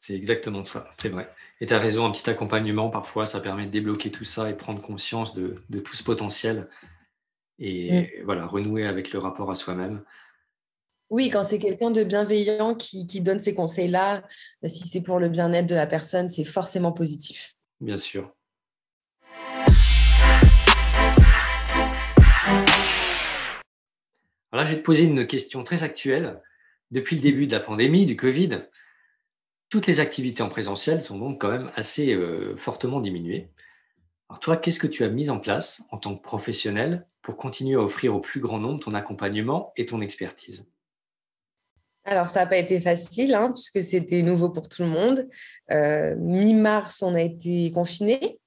C'est 0.00 0.14
exactement 0.14 0.64
ça, 0.64 0.88
c'est 0.98 1.08
vrai. 1.08 1.28
Et 1.60 1.66
tu 1.66 1.74
as 1.74 1.78
raison, 1.78 2.06
un 2.06 2.12
petit 2.12 2.28
accompagnement, 2.28 2.90
parfois, 2.90 3.26
ça 3.26 3.40
permet 3.40 3.66
de 3.66 3.70
débloquer 3.70 4.10
tout 4.10 4.24
ça 4.24 4.48
et 4.50 4.54
prendre 4.54 4.80
conscience 4.80 5.34
de, 5.34 5.62
tout 5.84 5.96
ce 5.96 6.04
potentiel 6.04 6.68
et 7.58 8.02
mm. 8.20 8.24
voilà, 8.24 8.46
renouer 8.46 8.86
avec 8.86 9.12
le 9.12 9.18
rapport 9.18 9.50
à 9.50 9.54
soi-même. 9.54 10.04
Oui, 11.08 11.30
quand 11.30 11.44
c'est 11.44 11.58
quelqu'un 11.58 11.90
de 11.90 12.02
bienveillant 12.02 12.74
qui, 12.74 13.04
donne 13.20 13.38
ces 13.38 13.54
conseils-là, 13.54 14.22
si 14.66 14.86
c'est 14.86 15.00
pour 15.00 15.20
le 15.20 15.28
bien-être 15.28 15.66
de 15.66 15.74
la 15.74 15.86
personne, 15.86 16.28
c'est 16.28 16.44
forcément 16.44 16.92
positif. 16.92 17.54
Bien 17.80 17.96
sûr. 17.96 18.34
Alors 24.56 24.64
là, 24.64 24.70
je 24.70 24.76
vais 24.76 24.80
te 24.80 24.86
poser 24.86 25.04
une 25.04 25.26
question 25.26 25.64
très 25.64 25.82
actuelle. 25.82 26.40
Depuis 26.90 27.14
le 27.14 27.20
début 27.20 27.46
de 27.46 27.52
la 27.52 27.60
pandémie, 27.60 28.06
du 28.06 28.16
Covid, 28.16 28.60
toutes 29.68 29.86
les 29.86 30.00
activités 30.00 30.42
en 30.42 30.48
présentiel 30.48 31.02
sont 31.02 31.18
donc 31.18 31.42
quand 31.42 31.50
même 31.50 31.70
assez 31.74 32.14
euh, 32.14 32.56
fortement 32.56 33.00
diminuées. 33.00 33.50
Alors 34.30 34.40
toi, 34.40 34.56
qu'est-ce 34.56 34.78
que 34.78 34.86
tu 34.86 35.04
as 35.04 35.10
mis 35.10 35.28
en 35.28 35.40
place 35.40 35.82
en 35.90 35.98
tant 35.98 36.16
que 36.16 36.22
professionnel 36.22 37.06
pour 37.20 37.36
continuer 37.36 37.76
à 37.76 37.82
offrir 37.82 38.14
au 38.16 38.20
plus 38.20 38.40
grand 38.40 38.58
nombre 38.58 38.80
ton 38.80 38.94
accompagnement 38.94 39.74
et 39.76 39.84
ton 39.84 40.00
expertise? 40.00 40.64
Alors, 42.06 42.30
ça 42.30 42.40
n'a 42.40 42.46
pas 42.46 42.56
été 42.56 42.80
facile, 42.80 43.34
hein, 43.34 43.52
puisque 43.52 43.86
c'était 43.86 44.22
nouveau 44.22 44.48
pour 44.48 44.70
tout 44.70 44.84
le 44.84 44.88
monde. 44.88 45.28
Euh, 45.70 46.16
mi-mars, 46.16 47.02
on 47.02 47.14
a 47.14 47.20
été 47.20 47.70
confinés. 47.72 48.40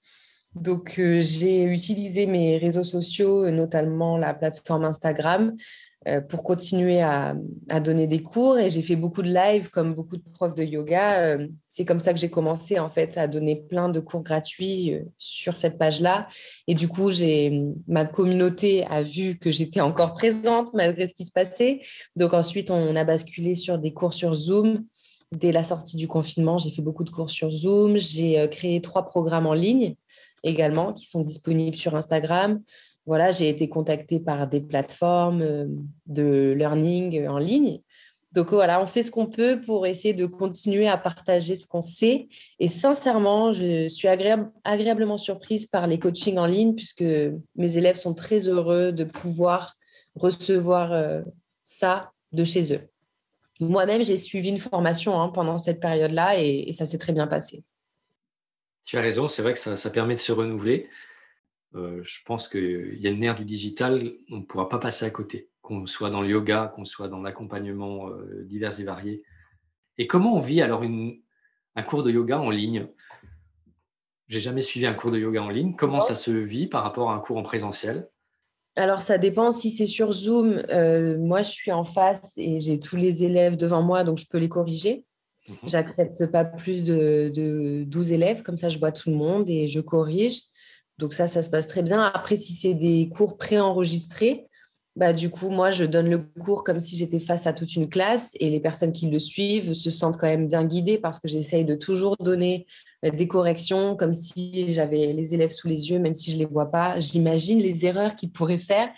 Donc, 0.56 0.98
euh, 0.98 1.22
j'ai 1.22 1.66
utilisé 1.66 2.26
mes 2.26 2.58
réseaux 2.58 2.84
sociaux, 2.84 3.52
notamment 3.52 4.18
la 4.18 4.34
plateforme 4.34 4.86
Instagram, 4.86 5.56
pour 6.30 6.44
continuer 6.44 7.02
à, 7.02 7.36
donner 7.82 8.08
des 8.08 8.22
cours 8.22 8.58
et 8.58 8.70
j'ai 8.70 8.82
fait 8.82 8.96
beaucoup 8.96 9.22
de 9.22 9.34
lives 9.34 9.70
comme 9.70 9.94
beaucoup 9.94 10.18
de 10.18 10.24
profs 10.34 10.56
de 10.56 10.64
yoga. 10.64 11.20
Euh, 11.20 11.48
c'est 11.68 11.86
comme 11.86 12.00
ça 12.00 12.14
que 12.14 12.20
j'ai 12.20 12.30
commencé 12.30 12.80
en 12.80 12.90
fait 12.90 13.18
à 13.18 13.28
donner 13.28 13.56
plein 13.56 13.90
de 13.90 14.00
cours 14.00 14.24
gratuits 14.24 14.94
euh, 14.94 15.04
sur 15.18 15.58
cette 15.58 15.78
page-là. 15.78 16.28
Et 16.68 16.76
du 16.76 16.88
coup, 16.88 17.12
j'ai 17.12 17.64
ma 17.88 18.06
communauté 18.06 18.86
a 18.88 19.02
vu 19.02 19.38
que 19.38 19.52
j'étais 19.52 19.82
encore 19.82 20.14
présente 20.14 20.74
malgré 20.74 21.08
ce 21.08 21.14
qui 21.14 21.26
se 21.26 21.32
passait. 21.32 21.82
Donc 22.16 22.34
ensuite, 22.34 22.72
on 22.72 22.96
a 22.96 23.04
basculé 23.04 23.56
sur 23.56 23.78
des 23.78 23.94
cours 23.94 24.14
sur 24.14 24.34
Zoom. 24.34 24.86
Dès 25.32 25.52
la 25.52 25.64
sortie 25.64 25.96
du 25.96 26.08
confinement, 26.08 26.58
j'ai 26.58 26.72
fait 26.72 26.82
beaucoup 26.82 27.04
de 27.04 27.12
cours 27.12 27.30
sur 27.30 27.50
Zoom. 27.52 27.98
J'ai 27.98 28.48
créé 28.50 28.82
trois 28.82 29.06
programmes 29.06 29.46
en 29.46 29.54
ligne 29.54 29.96
également 30.44 30.94
qui 30.94 31.06
sont 31.06 31.22
disponibles 31.22 31.76
sur 31.76 31.96
Instagram 31.96 32.62
voilà, 33.10 33.32
j'ai 33.32 33.50
été 33.50 33.68
contactée 33.68 34.20
par 34.20 34.48
des 34.48 34.62
plateformes 34.62 35.42
euh, 35.42 35.66
de 36.06 36.54
learning 36.56 37.28
en 37.28 37.40
ligne. 37.40 37.82
Donc 38.34 38.52
voilà, 38.52 38.80
on 38.80 38.86
fait 38.86 39.02
ce 39.02 39.10
qu'on 39.10 39.26
peut 39.26 39.60
pour 39.66 39.88
essayer 39.88 40.14
de 40.14 40.28
continuer 40.28 40.88
à 40.88 40.96
partager 40.96 41.56
ce 41.56 41.66
qu'on 41.66 41.82
sait. 41.82 42.28
Et 42.60 42.68
sincèrement, 42.68 43.52
je 43.52 43.88
suis 43.88 44.08
agréablement 44.08 45.18
surprise 45.18 45.66
par 45.66 45.88
les 45.88 45.98
coachings 45.98 46.38
en 46.38 46.46
ligne 46.46 46.76
puisque 46.76 47.04
mes 47.56 47.78
élèves 47.78 47.96
sont 47.96 48.14
très 48.14 48.48
heureux 48.48 48.92
de 48.92 49.06
pouvoir 49.06 49.74
recevoir 50.14 50.94
euh, 50.94 51.22
ça 51.64 52.12
de 52.32 52.44
chez 52.44 52.76
eux. 52.76 52.82
Moi-même, 53.60 54.04
j'ai 54.04 54.18
suivi 54.18 54.50
une 54.50 54.60
formation 54.60 55.20
hein, 55.20 55.30
pendant 55.30 55.58
cette 55.58 55.80
période-là 55.80 56.40
et, 56.40 56.72
ça 56.74 56.86
s'est 56.86 57.00
très 57.00 57.14
bien 57.14 57.26
passé. 57.26 57.64
Tu 58.86 59.00
as 59.00 59.02
raison, 59.02 59.28
c'est 59.28 59.42
vrai 59.42 59.54
que 59.54 59.60
ça 59.60 59.90
permet 59.90 60.14
de 60.14 60.20
se 60.20 60.32
renouveler. 60.32 60.88
Euh, 61.76 62.02
je 62.04 62.20
pense 62.26 62.48
qu'il 62.48 62.98
y 63.00 63.08
a 63.08 63.12
une 63.12 63.24
ère 63.24 63.36
du 63.36 63.46
digital, 63.46 64.12
on 64.32 64.38
ne 64.38 64.44
pourra 64.44 64.70
pas 64.70 64.80
passer 64.80 65.06
à 65.06 65.10
côté, 65.10 65.50
qu'on 65.62 65.86
soit 65.86 66.10
dans 66.10 66.22
le 66.22 66.30
yoga, 66.30 66.72
qu'on 66.76 66.86
soit 66.86 67.08
dans 67.08 67.22
l'accompagnement 67.22 68.10
euh, 68.10 68.44
divers 68.46 68.80
et 68.80 68.84
variés. 68.84 69.24
Et 69.98 70.08
comment 70.08 70.36
on 70.36 70.40
vit 70.40 70.62
alors 70.62 70.84
un 70.84 71.84
cours 71.84 72.04
de 72.04 72.12
yoga 72.12 72.40
en 72.40 72.50
ligne? 72.50 72.88
J'ai 74.28 74.40
jamais 74.40 74.62
suivi 74.62 74.86
un 74.86 74.94
cours 74.94 75.12
de 75.12 75.20
yoga 75.20 75.42
en 75.44 75.50
ligne. 75.50 75.76
Comment 75.76 76.02
ça 76.02 76.16
se 76.16 76.32
vit 76.32 76.68
par 76.68 76.84
rapport 76.84 77.12
à 77.12 77.16
un 77.16 77.20
cours 77.20 77.38
en 77.38 77.44
présentiel? 77.44 78.08
Alors, 78.76 79.02
ça 79.02 79.18
dépend. 79.18 79.52
Si 79.52 79.72
c'est 79.72 79.88
sur 79.88 80.14
Zoom, 80.14 80.64
euh, 80.70 81.18
moi, 81.18 81.42
je 81.42 81.50
suis 81.50 81.72
en 81.72 81.84
face 81.84 82.32
et 82.38 82.60
j'ai 82.60 82.80
tous 82.80 82.96
les 82.96 83.24
élèves 83.24 83.58
devant 83.58 83.82
moi, 83.82 84.04
donc 84.04 84.20
je 84.20 84.26
peux 84.28 84.38
les 84.38 84.48
corriger. 84.48 85.06
Mhm. 85.50 85.58
J'accepte 85.66 86.26
pas 86.28 86.46
plus 86.46 86.84
de, 86.84 87.32
de, 87.34 87.84
12 87.86 88.12
élèves, 88.12 88.44
comme 88.44 88.58
ça, 88.58 88.70
je 88.70 88.80
vois 88.80 88.92
tout 88.92 89.10
le 89.10 89.18
monde 89.18 89.50
et 89.50 89.68
je 89.68 89.80
corrige. 89.80 90.44
Donc 91.00 91.14
ça, 91.14 91.30
ça 91.30 91.42
se 91.42 91.50
passe 91.50 91.68
très 91.68 91.82
bien. 91.82 92.02
Après, 92.02 92.36
si 92.36 92.54
c'est 92.54 92.74
des 92.74 93.10
cours 93.10 93.38
préenregistrés, 93.38 94.48
bah, 94.98 95.14
du 95.14 95.30
coup, 95.30 95.50
moi, 95.50 95.72
je 95.72 95.86
donne 95.86 96.10
le 96.10 96.18
cours 96.18 96.66
comme 96.66 96.82
si 96.82 96.98
j'étais 96.98 97.20
face 97.20 97.48
à 97.48 97.54
toute 97.54 97.74
une 97.76 97.88
classe 97.88 98.32
et 98.42 98.50
les 98.50 98.60
personnes 98.60 98.92
qui 98.92 99.10
le 99.10 99.18
suivent 99.18 99.74
se 99.74 99.90
sentent 99.90 100.18
quand 100.18 100.28
même 100.28 100.48
bien 100.48 100.66
guidées 100.66 100.98
parce 100.98 101.22
que 101.22 101.30
j'essaye 101.30 101.64
de 101.64 101.76
toujours 101.76 102.18
donner 102.18 102.68
euh, 103.06 103.12
des 103.12 103.30
corrections 103.30 103.96
comme 103.96 104.14
si 104.14 104.74
j'avais 104.74 105.14
les 105.14 105.34
élèves 105.34 105.52
sous 105.52 105.70
les 105.70 105.90
yeux, 105.90 106.00
même 106.00 106.14
si 106.14 106.32
je 106.32 106.36
ne 106.36 106.42
les 106.42 106.46
vois 106.46 106.70
pas. 106.70 107.00
J'imagine 107.00 107.60
les 107.60 107.86
erreurs 107.86 108.18
qu'ils 108.18 108.32
pourraient 108.32 108.58
faire 108.58 108.90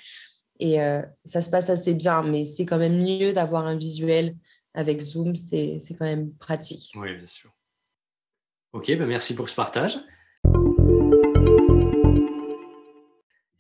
et 0.60 0.82
euh, 0.82 1.04
ça 1.24 1.42
se 1.42 1.52
passe 1.52 1.70
assez 1.70 1.94
bien, 1.94 2.24
mais 2.24 2.46
c'est 2.46 2.66
quand 2.66 2.80
même 2.80 2.98
mieux 2.98 3.32
d'avoir 3.32 3.68
un 3.68 3.76
visuel 3.76 4.36
avec 4.74 5.02
Zoom, 5.02 5.36
c'est 5.36 5.80
quand 6.00 6.06
même 6.06 6.32
pratique. 6.34 6.94
Oui, 6.96 7.14
bien 7.16 7.28
sûr. 7.28 7.52
Ok, 8.74 8.92
bah 8.98 9.06
merci 9.06 9.36
pour 9.36 9.50
ce 9.50 9.56
partage. 9.56 10.00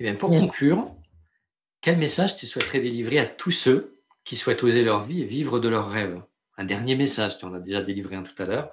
Eh 0.04 0.14
pour 0.14 0.32
conclure, 0.32 0.96
quel 1.80 1.98
message 1.98 2.36
tu 2.36 2.48
souhaiterais 2.48 2.80
délivrer 2.80 3.20
à 3.20 3.28
tous 3.28 3.52
ceux 3.52 4.00
qui 4.24 4.36
souhaitent 4.36 4.64
oser 4.64 4.84
leur 4.84 5.04
vie 5.04 5.22
et 5.22 5.26
vivre 5.26 5.60
de 5.60 5.70
leurs 5.70 5.90
rêves? 5.90 6.20
Un 6.58 6.66
dernier 6.66 6.96
message, 6.96 7.38
tu 7.38 7.46
en 7.46 7.54
as 7.54 7.60
déjà 7.60 7.84
délivré 7.84 8.16
un 8.16 8.24
tout 8.24 8.42
à 8.42 8.46
l'heure. 8.48 8.72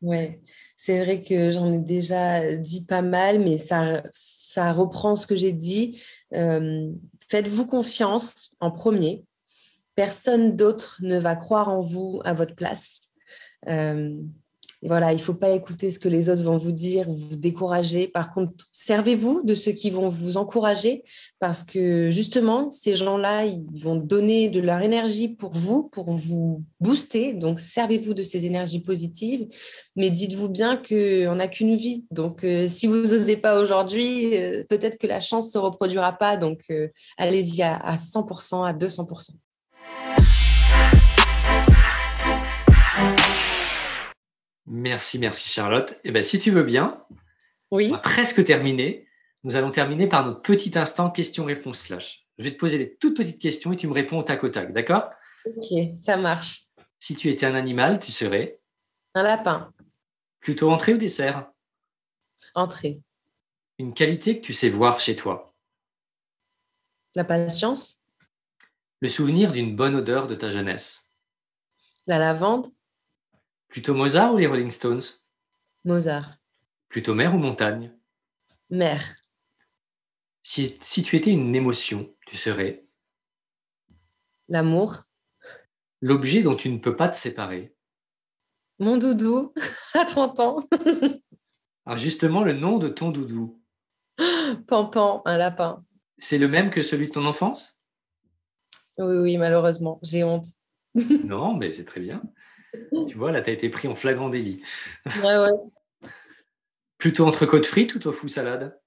Oui, 0.00 0.38
c'est 0.76 1.02
vrai 1.04 1.22
que 1.22 1.50
j'en 1.50 1.70
ai 1.72 1.78
déjà 1.78 2.54
dit 2.56 2.86
pas 2.86 3.02
mal, 3.02 3.40
mais 3.40 3.58
ça, 3.58 4.02
ça 4.12 4.72
reprend 4.72 5.16
ce 5.16 5.26
que 5.26 5.36
j'ai 5.36 5.52
dit. 5.52 6.00
Euh, 6.32 6.90
faites-vous 7.28 7.66
confiance 7.66 8.54
en 8.60 8.70
premier. 8.70 9.26
Personne 9.96 10.56
d'autre 10.56 10.98
ne 11.02 11.18
va 11.18 11.36
croire 11.36 11.68
en 11.68 11.80
vous 11.80 12.22
à 12.24 12.32
votre 12.32 12.54
place. 12.54 13.00
Euh, 13.68 14.16
voilà, 14.82 15.12
il 15.12 15.16
ne 15.16 15.20
faut 15.20 15.34
pas 15.34 15.50
écouter 15.50 15.90
ce 15.90 15.98
que 15.98 16.08
les 16.08 16.30
autres 16.30 16.42
vont 16.42 16.56
vous 16.56 16.72
dire, 16.72 17.10
vous 17.10 17.34
décourager. 17.34 18.06
Par 18.06 18.32
contre, 18.32 18.52
servez-vous 18.70 19.42
de 19.42 19.56
ceux 19.56 19.72
qui 19.72 19.90
vont 19.90 20.08
vous 20.08 20.36
encourager 20.36 21.02
parce 21.40 21.64
que 21.64 22.12
justement, 22.12 22.70
ces 22.70 22.94
gens-là, 22.94 23.44
ils 23.44 23.82
vont 23.82 23.96
donner 23.96 24.48
de 24.48 24.60
leur 24.60 24.80
énergie 24.80 25.30
pour 25.30 25.52
vous, 25.52 25.84
pour 25.88 26.12
vous 26.12 26.62
booster. 26.80 27.34
Donc, 27.34 27.58
servez-vous 27.58 28.14
de 28.14 28.22
ces 28.22 28.46
énergies 28.46 28.80
positives. 28.80 29.48
Mais 29.96 30.10
dites-vous 30.10 30.48
bien 30.48 30.76
qu'on 30.76 31.34
n'a 31.34 31.48
qu'une 31.48 31.74
vie. 31.74 32.06
Donc, 32.12 32.44
euh, 32.44 32.68
si 32.68 32.86
vous 32.86 32.96
n'osez 32.96 33.36
pas 33.36 33.60
aujourd'hui, 33.60 34.36
euh, 34.36 34.62
peut-être 34.68 34.96
que 34.96 35.08
la 35.08 35.18
chance 35.18 35.46
ne 35.46 35.50
se 35.50 35.58
reproduira 35.58 36.12
pas. 36.12 36.36
Donc, 36.36 36.62
euh, 36.70 36.88
allez-y 37.16 37.62
à, 37.62 37.74
à 37.74 37.96
100%, 37.96 38.64
à 38.64 38.72
200%. 38.72 39.32
Merci, 44.70 45.18
merci 45.18 45.48
Charlotte. 45.48 45.92
Et 46.04 46.08
eh 46.08 46.12
ben, 46.12 46.22
si 46.22 46.38
tu 46.38 46.50
veux 46.50 46.62
bien, 46.62 47.02
oui. 47.70 47.88
on 47.90 47.94
a 47.94 47.98
presque 47.98 48.44
terminé. 48.44 49.08
Nous 49.44 49.56
allons 49.56 49.70
terminer 49.70 50.06
par 50.06 50.26
notre 50.26 50.42
petit 50.42 50.78
instant 50.78 51.10
question-réponse 51.10 51.82
flash. 51.82 52.26
Je 52.36 52.44
vais 52.44 52.50
te 52.50 52.58
poser 52.58 52.76
des 52.76 52.96
toutes 52.96 53.16
petites 53.16 53.40
questions 53.40 53.72
et 53.72 53.76
tu 53.76 53.88
me 53.88 53.94
réponds 53.94 54.18
au 54.18 54.22
tac 54.22 54.44
au 54.44 54.48
tac, 54.50 54.72
d'accord? 54.72 55.10
Ok, 55.46 55.64
ça 55.98 56.16
marche. 56.18 56.64
Si 56.98 57.14
tu 57.14 57.30
étais 57.30 57.46
un 57.46 57.54
animal, 57.54 57.98
tu 57.98 58.12
serais 58.12 58.60
Un 59.14 59.22
lapin. 59.22 59.72
Plutôt 60.40 60.70
entrée 60.70 60.94
ou 60.94 60.98
dessert? 60.98 61.50
Entrée. 62.54 63.00
Une 63.78 63.94
qualité 63.94 64.38
que 64.38 64.44
tu 64.44 64.52
sais 64.52 64.68
voir 64.68 65.00
chez 65.00 65.16
toi 65.16 65.54
La 67.14 67.24
patience. 67.24 68.02
Le 69.00 69.08
souvenir 69.08 69.52
d'une 69.52 69.76
bonne 69.76 69.94
odeur 69.94 70.26
de 70.26 70.34
ta 70.34 70.50
jeunesse. 70.50 71.10
La 72.06 72.18
lavande, 72.18 72.66
Plutôt 73.68 73.94
Mozart 73.94 74.34
ou 74.34 74.38
les 74.38 74.46
Rolling 74.46 74.70
Stones? 74.70 75.02
Mozart, 75.84 76.38
Plutôt 76.88 77.14
mer 77.14 77.34
ou 77.34 77.38
montagne? 77.38 77.94
Mer, 78.70 79.02
si, 80.42 80.76
si 80.80 81.02
tu 81.02 81.16
étais 81.16 81.32
une 81.32 81.54
émotion, 81.54 82.14
tu 82.26 82.36
serais? 82.36 82.86
L'amour, 84.48 85.02
l'objet 86.00 86.42
dont 86.42 86.56
tu 86.56 86.70
ne 86.70 86.78
peux 86.78 86.96
pas 86.96 87.08
te 87.08 87.16
séparer. 87.16 87.74
mon 88.78 88.96
doudou 88.96 89.52
à 89.94 90.04
30 90.04 90.40
ans, 90.40 90.58
Alors 91.84 91.98
justement, 91.98 92.42
le 92.44 92.52
nom 92.54 92.78
de 92.78 92.88
ton 92.88 93.10
doudou, 93.10 93.62
Pampan, 94.66 95.22
un 95.26 95.36
lapin. 95.36 95.84
c'est 96.18 96.38
le 96.38 96.48
même 96.48 96.70
que 96.70 96.82
celui 96.82 97.06
de 97.06 97.12
ton 97.12 97.24
enfance? 97.26 97.78
Oui, 98.98 99.16
oui, 99.18 99.36
malheureusement, 99.36 100.00
j'ai 100.02 100.24
honte. 100.24 100.46
Non, 101.24 101.54
mais 101.54 101.70
c'est 101.70 101.84
très 101.84 102.00
bien. 102.00 102.22
Tu 103.08 103.16
vois, 103.16 103.32
là, 103.32 103.40
tu 103.40 103.50
as 103.50 103.52
été 103.52 103.68
pris 103.68 103.88
en 103.88 103.94
flagrant 103.94 104.28
délit. 104.28 104.62
Ouais, 105.22 105.38
ouais. 105.38 106.10
Plutôt 106.98 107.26
entrecôte 107.26 107.66
frite 107.66 107.94
ou 107.94 107.98
tofu 107.98 108.28
salade? 108.28 108.78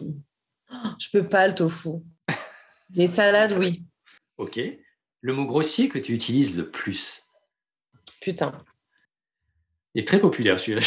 Je 0.00 1.08
peux 1.12 1.26
pas 1.26 1.46
le 1.46 1.54
tofu. 1.54 1.90
Les 2.94 3.06
salades, 3.06 3.52
oui. 3.58 3.86
Ok. 4.36 4.60
Le 5.20 5.32
mot 5.32 5.46
grossier 5.46 5.88
que 5.88 5.98
tu 5.98 6.12
utilises 6.12 6.56
le 6.56 6.70
plus? 6.70 7.28
Putain. 8.20 8.64
Il 9.94 10.02
est 10.02 10.06
très 10.06 10.20
populaire 10.20 10.58
celui-là. 10.58 10.82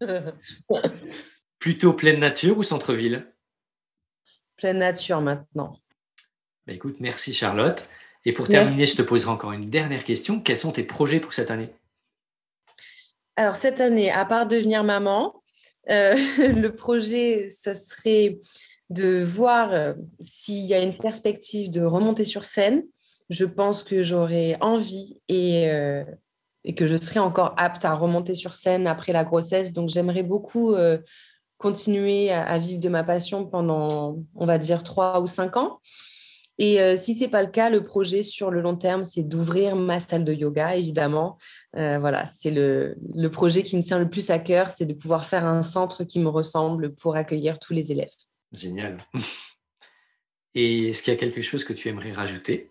Plutôt 1.58 1.92
pleine 1.92 2.20
nature 2.20 2.56
ou 2.56 2.62
centre-ville? 2.62 3.32
Pleine 4.56 4.78
nature 4.78 5.20
maintenant. 5.20 5.78
Bah, 6.66 6.72
Écoute, 6.72 6.96
merci 7.00 7.34
Charlotte. 7.34 7.86
Et 8.24 8.32
pour 8.32 8.48
Merci. 8.48 8.66
terminer, 8.66 8.86
je 8.86 8.96
te 8.96 9.02
poserai 9.02 9.30
encore 9.30 9.52
une 9.52 9.68
dernière 9.70 10.04
question. 10.04 10.40
Quels 10.40 10.58
sont 10.58 10.72
tes 10.72 10.82
projets 10.82 11.20
pour 11.20 11.32
cette 11.32 11.50
année? 11.50 11.70
Alors, 13.36 13.56
cette 13.56 13.80
année, 13.80 14.10
à 14.10 14.24
part 14.26 14.46
devenir 14.46 14.84
maman, 14.84 15.42
euh, 15.88 16.14
le 16.38 16.68
projet, 16.68 17.48
ça 17.48 17.74
serait 17.74 18.38
de 18.90 19.22
voir 19.22 19.72
euh, 19.72 19.94
s'il 20.18 20.64
y 20.66 20.74
a 20.74 20.82
une 20.82 20.96
perspective 20.96 21.70
de 21.70 21.82
remonter 21.82 22.24
sur 22.24 22.44
scène. 22.44 22.82
Je 23.30 23.44
pense 23.44 23.84
que 23.84 24.02
j'aurais 24.02 24.58
envie 24.60 25.18
et, 25.28 25.70
euh, 25.70 26.04
et 26.64 26.74
que 26.74 26.86
je 26.86 26.96
serais 26.96 27.20
encore 27.20 27.54
apte 27.56 27.84
à 27.84 27.94
remonter 27.94 28.34
sur 28.34 28.52
scène 28.52 28.86
après 28.86 29.12
la 29.12 29.24
grossesse. 29.24 29.72
Donc, 29.72 29.88
j'aimerais 29.88 30.24
beaucoup 30.24 30.74
continuer 31.56 32.30
à, 32.30 32.42
à 32.42 32.58
vivre 32.58 32.80
de 32.80 32.88
ma 32.88 33.04
passion 33.04 33.46
pendant, 33.46 34.18
on 34.34 34.46
va 34.46 34.58
dire, 34.58 34.82
trois 34.82 35.20
ou 35.20 35.26
cinq 35.26 35.56
ans. 35.56 35.78
Et 36.62 36.78
euh, 36.78 36.94
si 36.94 37.14
ce 37.14 37.20
n'est 37.20 37.30
pas 37.30 37.42
le 37.42 37.48
cas, 37.48 37.70
le 37.70 37.82
projet 37.82 38.22
sur 38.22 38.50
le 38.50 38.60
long 38.60 38.76
terme, 38.76 39.02
c'est 39.02 39.22
d'ouvrir 39.22 39.76
ma 39.76 39.98
salle 39.98 40.24
de 40.24 40.34
yoga, 40.34 40.76
évidemment. 40.76 41.38
Euh, 41.74 41.98
voilà, 41.98 42.26
c'est 42.26 42.50
le, 42.50 42.96
le 43.14 43.30
projet 43.30 43.62
qui 43.62 43.78
me 43.78 43.82
tient 43.82 43.98
le 43.98 44.10
plus 44.10 44.28
à 44.28 44.38
cœur, 44.38 44.70
c'est 44.70 44.84
de 44.84 44.92
pouvoir 44.92 45.24
faire 45.24 45.46
un 45.46 45.62
centre 45.62 46.04
qui 46.04 46.20
me 46.20 46.28
ressemble 46.28 46.94
pour 46.94 47.16
accueillir 47.16 47.58
tous 47.58 47.72
les 47.72 47.92
élèves. 47.92 48.12
Génial. 48.52 48.98
Et 50.54 50.90
est-ce 50.90 51.02
qu'il 51.02 51.14
y 51.14 51.16
a 51.16 51.18
quelque 51.18 51.40
chose 51.40 51.64
que 51.64 51.72
tu 51.72 51.88
aimerais 51.88 52.12
rajouter? 52.12 52.70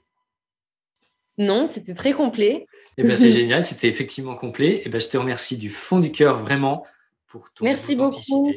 Non, 1.40 1.66
c'était 1.66 1.96
très 1.96 2.14
complet. 2.14 2.68
Eh 3.00 3.04
bien, 3.04 3.18
c'est 3.18 3.32
génial, 3.32 3.64
c'était 3.64 3.88
effectivement 3.88 4.36
complet. 4.36 4.84
Et 4.86 4.90
ben, 4.90 5.02
je 5.02 5.08
te 5.08 5.18
remercie 5.18 5.58
du 5.58 5.72
fond 5.72 6.00
du 6.00 6.12
cœur 6.12 6.38
vraiment 6.38 6.86
pour 7.26 7.52
ton 7.52 7.66
Merci 7.66 7.96
beaucoup. 7.96 8.54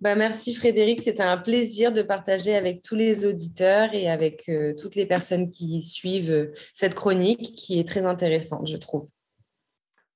Bah, 0.00 0.14
merci 0.14 0.54
Frédéric, 0.54 1.02
c'était 1.02 1.24
un 1.24 1.38
plaisir 1.38 1.92
de 1.92 2.02
partager 2.02 2.54
avec 2.54 2.82
tous 2.82 2.94
les 2.94 3.26
auditeurs 3.26 3.92
et 3.94 4.08
avec 4.08 4.48
euh, 4.48 4.72
toutes 4.80 4.94
les 4.94 5.06
personnes 5.06 5.50
qui 5.50 5.82
suivent 5.82 6.30
euh, 6.30 6.54
cette 6.72 6.94
chronique 6.94 7.56
qui 7.56 7.80
est 7.80 7.88
très 7.88 8.04
intéressante, 8.04 8.68
je 8.68 8.76
trouve. 8.76 9.08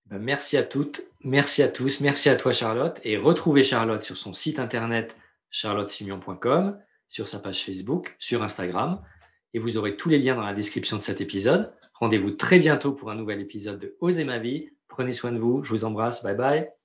Ben, 0.06 0.20
merci 0.20 0.56
à 0.56 0.62
toutes, 0.62 1.02
merci 1.24 1.64
à 1.64 1.68
tous, 1.68 2.00
merci 2.00 2.28
à 2.28 2.36
toi 2.36 2.52
Charlotte. 2.52 3.00
Et 3.02 3.16
retrouvez 3.16 3.64
Charlotte 3.64 4.02
sur 4.02 4.16
son 4.16 4.32
site 4.32 4.60
internet 4.60 5.16
charlottesimion.com, 5.50 6.78
sur 7.08 7.26
sa 7.26 7.40
page 7.40 7.64
Facebook, 7.64 8.14
sur 8.20 8.44
Instagram. 8.44 9.02
Et 9.52 9.58
vous 9.58 9.76
aurez 9.78 9.96
tous 9.96 10.08
les 10.08 10.18
liens 10.18 10.36
dans 10.36 10.42
la 10.42 10.54
description 10.54 10.96
de 10.96 11.02
cet 11.02 11.20
épisode. 11.20 11.72
Rendez-vous 11.94 12.30
très 12.30 12.58
bientôt 12.58 12.92
pour 12.92 13.10
un 13.10 13.16
nouvel 13.16 13.40
épisode 13.40 13.80
de 13.80 13.96
Osez 14.00 14.24
ma 14.24 14.38
vie. 14.38 14.70
Prenez 14.86 15.12
soin 15.12 15.32
de 15.32 15.38
vous, 15.38 15.64
je 15.64 15.70
vous 15.70 15.84
embrasse, 15.84 16.22
bye 16.22 16.36
bye. 16.36 16.81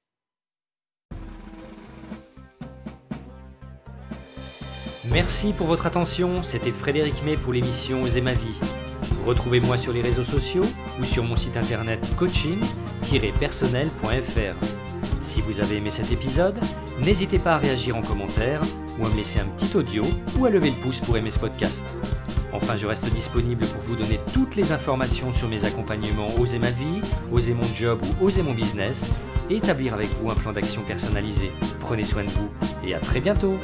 Merci 5.11 5.53
pour 5.53 5.67
votre 5.67 5.85
attention, 5.85 6.41
c'était 6.43 6.71
Frédéric 6.71 7.23
May 7.23 7.37
pour 7.37 7.53
l'émission 7.53 8.01
Osez 8.01 8.19
ma 8.19 8.33
vie. 8.33 8.59
Retrouvez-moi 9.25 9.77
sur 9.77 9.93
les 9.93 10.01
réseaux 10.01 10.23
sociaux 10.23 10.65
ou 10.99 11.05
sur 11.05 11.23
mon 11.23 11.37
site 11.37 11.55
internet 11.55 12.05
coaching-personnel.fr. 12.17 14.55
Si 15.21 15.41
vous 15.41 15.61
avez 15.61 15.77
aimé 15.77 15.91
cet 15.91 16.11
épisode, 16.11 16.59
n'hésitez 16.99 17.39
pas 17.39 17.55
à 17.55 17.57
réagir 17.57 17.95
en 17.95 18.01
commentaire 18.01 18.59
ou 18.99 19.05
à 19.05 19.09
me 19.09 19.15
laisser 19.15 19.39
un 19.39 19.45
petit 19.45 19.77
audio 19.77 20.03
ou 20.37 20.45
à 20.45 20.49
lever 20.49 20.71
le 20.71 20.77
pouce 20.77 20.99
pour 20.99 21.15
aimer 21.15 21.29
ce 21.29 21.39
podcast. 21.39 21.85
Enfin, 22.51 22.75
je 22.75 22.87
reste 22.87 23.05
disponible 23.13 23.65
pour 23.65 23.81
vous 23.83 23.95
donner 23.95 24.19
toutes 24.33 24.55
les 24.55 24.73
informations 24.73 25.31
sur 25.31 25.47
mes 25.47 25.63
accompagnements 25.63 26.27
Oser 26.39 26.59
ma 26.59 26.71
vie, 26.71 26.99
Oser 27.31 27.53
mon 27.53 27.73
job 27.75 28.01
ou 28.03 28.25
Oser 28.25 28.43
mon 28.43 28.53
business 28.53 29.05
et 29.49 29.55
établir 29.55 29.93
avec 29.93 30.09
vous 30.15 30.29
un 30.29 30.35
plan 30.35 30.51
d'action 30.51 30.83
personnalisé. 30.83 31.53
Prenez 31.79 32.03
soin 32.03 32.25
de 32.25 32.29
vous 32.29 32.49
et 32.85 32.93
à 32.93 32.99
très 32.99 33.21
bientôt 33.21 33.57